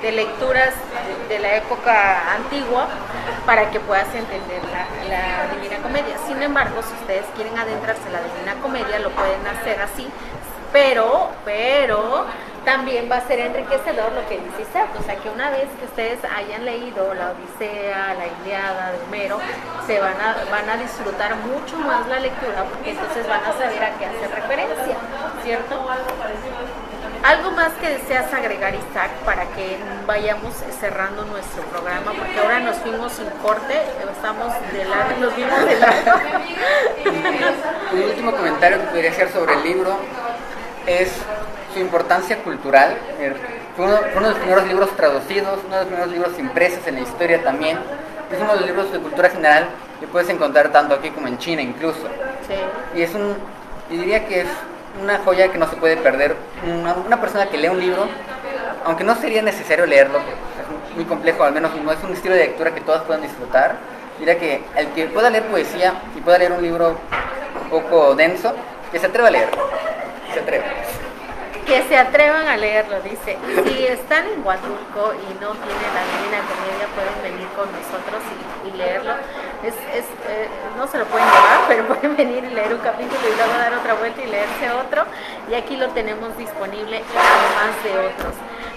de, 0.00 0.12
lecturas 0.12 0.72
de 1.28 1.38
la 1.40 1.56
época 1.56 2.32
antigua 2.32 2.86
para 3.44 3.70
que 3.70 3.80
puedas 3.80 4.12
entender 4.14 4.62
la, 5.08 5.54
Divina 5.54 5.78
Comedia. 5.82 6.16
Sin 6.26 6.42
embargo, 6.42 6.82
si 6.82 6.94
ustedes 6.94 7.24
quieren 7.34 7.56
adentrarse 7.58 8.02
en 8.06 8.12
la 8.12 8.22
Divina 8.22 8.54
Comedia, 8.62 8.98
lo 8.98 9.10
pueden 9.10 9.46
hacer 9.46 9.80
así, 9.80 10.08
pero, 10.72 11.30
pero 11.44 12.26
también 12.64 13.08
va 13.10 13.18
a 13.18 13.20
ser 13.28 13.38
enriquecedor 13.38 14.12
lo 14.12 14.26
que 14.28 14.38
dice 14.38 14.62
Isaac, 14.68 14.88
o 14.98 15.02
sea 15.04 15.14
que 15.16 15.30
una 15.30 15.50
vez 15.50 15.68
que 15.78 15.84
ustedes 15.84 16.18
hayan 16.24 16.64
leído 16.64 17.14
la 17.14 17.30
Odisea, 17.30 18.14
la 18.14 18.26
Iliada 18.26 18.90
de 18.90 18.98
Homero, 19.04 19.38
se 19.86 20.00
van 20.00 20.20
a, 20.20 20.34
van 20.50 20.68
a 20.68 20.76
disfrutar 20.76 21.36
mucho 21.36 21.78
más 21.78 22.08
la 22.08 22.18
lectura 22.18 22.64
porque 22.64 22.90
entonces 22.90 23.26
van 23.28 23.44
a 23.44 23.52
saber 23.52 23.84
a 23.84 23.96
qué 23.96 24.06
hacer 24.06 24.30
referencia, 24.34 24.96
¿cierto? 25.44 25.86
¿Algo 27.26 27.50
más 27.50 27.72
que 27.80 27.88
deseas 27.88 28.32
agregar, 28.32 28.72
Isaac, 28.72 29.10
para 29.24 29.46
que 29.46 29.76
vayamos 30.06 30.54
cerrando 30.78 31.24
nuestro 31.24 31.60
programa? 31.64 32.12
Porque 32.16 32.38
ahora 32.38 32.60
nos 32.60 32.76
fuimos 32.76 33.10
sin 33.14 33.28
corte, 33.42 33.82
estamos 34.12 34.52
de 34.72 34.84
largo, 34.84 35.20
nos 35.20 35.34
vimos 35.34 35.64
de 35.64 35.76
largo. 35.76 36.12
Un 37.94 38.02
último 38.04 38.30
comentario 38.30 38.78
que 38.78 38.84
podría 38.84 39.10
hacer 39.10 39.32
sobre 39.32 39.54
el 39.54 39.62
libro 39.64 39.96
es 40.86 41.10
su 41.74 41.80
importancia 41.80 42.44
cultural. 42.44 42.96
Er, 43.18 43.34
fue 43.74 43.86
uno, 43.86 43.96
de 43.96 44.20
los 44.20 44.38
primeros 44.38 44.66
libros 44.68 44.96
traducidos, 44.96 45.58
uno 45.66 45.78
de 45.78 45.80
los 45.80 45.86
primeros 45.88 46.12
libros 46.12 46.38
impresos 46.38 46.86
en 46.86 46.94
la 46.94 47.00
historia 47.00 47.42
también. 47.42 47.76
Es 48.30 48.40
uno 48.40 48.52
de 48.52 48.60
los 48.60 48.66
libros 48.68 48.92
de 48.92 49.00
cultura 49.00 49.30
general 49.30 49.66
que 49.98 50.06
puedes 50.06 50.28
encontrar 50.28 50.68
tanto 50.68 50.94
aquí 50.94 51.10
como 51.10 51.26
en 51.26 51.38
China 51.38 51.60
incluso. 51.60 52.06
Y 52.94 53.02
es 53.02 53.12
un, 53.16 53.34
y 53.90 53.96
diría 53.96 54.28
que 54.28 54.42
es 54.42 54.48
una 55.02 55.18
joya 55.18 55.50
que 55.50 55.58
no 55.58 55.68
se 55.68 55.76
puede 55.76 55.96
perder. 55.96 56.36
Una, 56.64 57.20
persona 57.20 57.48
que 57.48 57.58
lee 57.58 57.68
un 57.68 57.80
libro, 57.80 58.08
aunque 58.84 59.04
no 59.04 59.14
sería 59.16 59.42
necesario 59.42 59.86
leerlo, 59.86 60.18
es 60.18 60.96
muy 60.96 61.04
complejo, 61.04 61.44
al 61.44 61.52
menos 61.52 61.74
no 61.76 61.92
es 61.92 62.02
un 62.02 62.12
estilo 62.12 62.34
de 62.34 62.46
lectura 62.46 62.74
que 62.74 62.80
todas 62.80 63.02
puedan 63.02 63.22
disfrutar. 63.22 63.76
Diría 64.18 64.38
que 64.38 64.62
el 64.76 64.88
que 64.88 65.06
pueda 65.06 65.30
leer 65.30 65.44
poesía 65.44 65.94
y 66.16 66.20
pueda 66.20 66.38
leer 66.38 66.52
un 66.52 66.62
libro 66.62 66.96
un 67.62 67.70
poco 67.70 68.14
denso, 68.14 68.54
que 68.90 68.98
se 68.98 69.06
atreva 69.06 69.28
a 69.28 69.30
leer. 69.30 69.48
Se 70.32 70.40
atreva. 70.40 70.64
Que 71.66 71.82
se 71.88 71.98
atrevan 71.98 72.46
a 72.46 72.56
leerlo, 72.56 73.00
dice. 73.02 73.36
Si 73.66 73.86
están 73.86 74.24
en 74.28 74.46
Huatulco 74.46 75.12
y 75.14 75.34
no 75.42 75.50
tienen 75.50 75.90
la 75.92 76.02
Divina 76.06 76.38
Comedia, 76.46 76.86
pueden 76.94 77.34
venir 77.34 77.48
con 77.58 77.66
nosotros 77.74 78.22
y, 78.64 78.76
leerlo. 78.76 79.14
Es, 79.64 79.74
es 79.94 80.04
eh, 80.28 80.48
no 80.76 80.86
se 80.86 80.98
lo 80.98 81.04
pueden 81.06 81.26
llevar, 81.26 81.60
pero 81.66 81.86
pueden 81.88 82.16
venir 82.16 82.44
y 82.44 82.54
leer 82.54 82.72
un 82.72 82.80
capítulo 82.80 83.20
y 83.20 83.36
luego 83.36 83.52
dar 83.58 83.74
otra 83.74 83.94
vuelta 83.94 84.22
y 84.22 84.26
leerse 84.26 84.70
otro. 84.70 85.04
Y 85.50 85.54
aquí 85.54 85.76
lo 85.76 85.88
tenemos 85.90 86.36
disponible, 86.38 87.02
además 87.10 87.82
de 87.82 87.98
otros. 87.98 88.34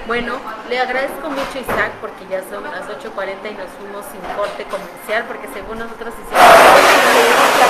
Bueno, 0.08 0.40
le 0.70 0.80
agradezco 0.80 1.30
mucho 1.30 1.60
Isaac 1.62 1.92
porque 2.02 2.26
ya 2.28 2.42
son 2.50 2.64
las 2.64 2.82
8.40 2.90 3.46
y 3.46 3.54
nos 3.54 3.70
fuimos 3.78 4.02
sin 4.10 4.22
corte 4.34 4.66
comercial 4.66 5.26
porque 5.28 5.48
según 5.54 5.78
nosotros 5.78 6.16
hicimos 6.18 6.42
cuenta. 6.42 7.70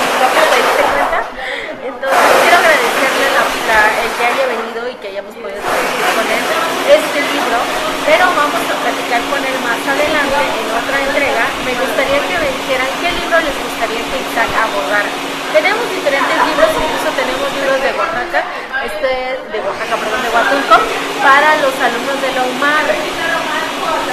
Entonces 1.84 2.32
quiero 2.40 2.58
agradecerle 2.64 3.28
el 3.28 4.12
que 4.16 4.26
haya 4.26 4.46
venido 4.48 4.79
que 5.00 5.08
hayamos 5.08 5.32
podido 5.32 5.56
discutir 5.56 6.12
con 6.12 6.28
él 6.28 6.44
este 6.92 7.20
libro, 7.32 7.58
pero 8.04 8.24
vamos 8.36 8.64
a 8.68 8.76
platicar 8.84 9.22
con 9.32 9.40
él 9.40 9.56
más 9.64 9.80
adelante 9.80 10.44
en 10.44 10.68
otra 10.76 10.98
entrega. 11.00 11.46
Me 11.64 11.74
gustaría 11.80 12.20
que 12.28 12.36
me 12.36 12.50
dijeran 12.52 12.90
qué 13.00 13.10
libro 13.16 13.36
les 13.40 13.56
gustaría 13.56 14.04
que 14.04 14.16
Isaac 14.20 14.52
abordara. 14.60 15.08
Tenemos 15.56 15.84
diferentes 15.88 16.38
libros, 16.52 16.70
incluso 16.76 17.10
tenemos 17.16 17.48
libros 17.48 17.80
de 17.80 17.90
Oaxaca, 17.96 18.40
este 18.86 19.12
de 19.40 19.58
Oaxaca, 19.64 19.96
perdón, 19.98 20.20
de 20.20 20.30
Huatulco, 20.36 20.76
para 21.24 21.50
los 21.64 21.74
alumnos 21.80 22.18
de 22.20 22.30
la 22.36 22.44
UMAR. 22.44 22.88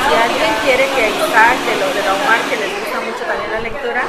Si 0.06 0.14
alguien 0.14 0.52
quiere 0.62 0.86
que 0.94 1.10
Isaac, 1.12 1.56
de 1.66 1.74
los 1.82 1.90
de 1.92 2.02
la 2.06 2.14
UMAR, 2.14 2.40
que 2.46 2.56
les 2.56 2.70
gusta 2.78 3.02
mucho 3.02 3.26
también 3.26 3.50
la 3.52 3.60
lectura, 3.60 4.02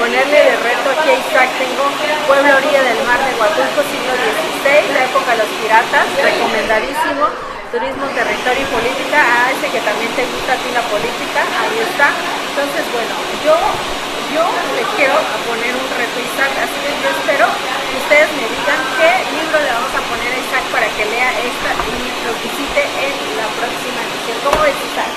ponerle 0.00 0.38
de 0.48 0.56
reto 0.58 0.88
aquí 0.96 1.08
a 1.12 1.16
Isaac, 1.22 1.50
tengo 1.60 1.84
Pueblo 2.26 2.50
Orilla 2.56 2.82
del 2.82 2.98
Mar 3.04 3.20
de 3.20 3.32
Huatulco, 3.36 3.80
siglo 3.86 4.12
XVI, 4.16 4.90
la 4.96 5.04
época 5.06 5.30
de 5.32 5.38
los 5.44 5.50
piratas, 5.60 6.04
recomendadísimo. 6.18 7.24
Turismo, 7.72 8.04
territorio 8.12 8.62
y 8.62 8.68
política, 8.68 9.16
a 9.16 9.48
ese 9.48 9.72
que 9.72 9.80
también 9.80 10.12
te 10.12 10.28
gusta 10.28 10.52
a 10.52 10.60
ti 10.60 10.68
la 10.76 10.84
política, 10.92 11.40
ahí 11.40 11.80
está. 11.80 12.12
Entonces, 12.52 12.84
bueno, 12.92 13.16
yo 13.40 13.56
yo 14.32 14.44
le 14.76 14.84
quiero 14.96 15.16
poner 15.48 15.72
un 15.72 15.88
reto 15.96 16.16
a 16.16 16.24
Isaac, 16.24 16.52
así 16.52 16.76
que 16.84 16.92
yo 17.00 17.08
espero 17.16 17.48
que 17.48 17.96
ustedes 17.96 18.28
me 18.36 18.44
digan 18.44 18.80
qué 18.96 19.12
libro 19.28 19.56
le 19.56 19.72
vamos 19.72 19.92
a 19.92 20.02
poner 20.08 20.30
a 20.32 20.38
Isaac 20.40 20.64
para 20.68 20.88
que 20.96 21.04
lea 21.04 21.32
esta 21.32 21.70
y 21.88 21.96
lo 22.24 22.32
visite 22.44 22.82
en 22.84 23.16
la 23.40 23.48
próxima 23.56 24.00
edición. 24.04 24.36
¿Cómo 24.44 24.58
ves 24.64 24.76
Isaac? 24.92 25.12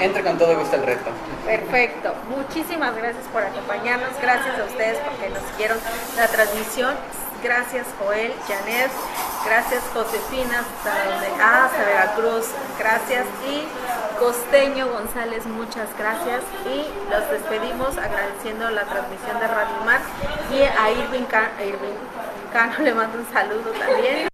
Entra 0.00 0.22
con 0.24 0.38
todo 0.38 0.52
gusto 0.58 0.76
el 0.76 0.84
reto. 0.84 1.10
Perfecto. 1.44 2.14
Muchísimas 2.28 2.96
gracias 2.96 3.24
por 3.32 3.42
acompañarnos. 3.42 4.10
Gracias 4.20 4.58
a 4.58 4.64
ustedes 4.64 4.98
porque 5.00 5.28
nos 5.28 5.42
siguieron 5.52 5.78
la 6.16 6.28
transmisión. 6.28 6.96
Gracias 7.42 7.86
Joel, 7.98 8.34
Janet, 8.48 8.90
gracias 9.44 9.82
Josefina 9.94 10.60
hasta, 10.60 11.64
hasta 11.64 11.84
Veracruz, 11.84 12.46
gracias. 12.78 13.26
Y 13.48 13.66
Costeño 14.18 14.88
González, 14.88 15.46
muchas 15.46 15.88
gracias. 15.96 16.42
Y 16.66 16.84
los 17.10 17.30
despedimos 17.30 17.96
agradeciendo 17.96 18.68
la 18.70 18.82
transmisión 18.84 19.38
de 19.38 19.46
Radio 19.46 19.76
Mar. 19.84 20.00
Y 20.52 20.62
a 20.62 20.90
Irving, 20.90 21.24
Cano 22.52 22.78
le 22.80 22.94
mando 22.94 23.18
un 23.18 23.32
saludo 23.32 23.70
también. 23.70 24.28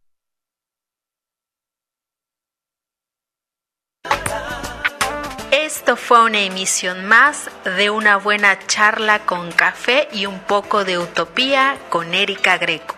Esto 5.84 5.96
fue 5.96 6.24
una 6.24 6.40
emisión 6.40 7.04
más 7.04 7.50
de 7.76 7.90
una 7.90 8.16
buena 8.16 8.58
charla 8.66 9.18
con 9.26 9.52
café 9.52 10.08
y 10.12 10.24
un 10.24 10.38
poco 10.38 10.82
de 10.82 10.96
utopía 10.96 11.76
con 11.90 12.14
Erika 12.14 12.56
Greco. 12.56 12.96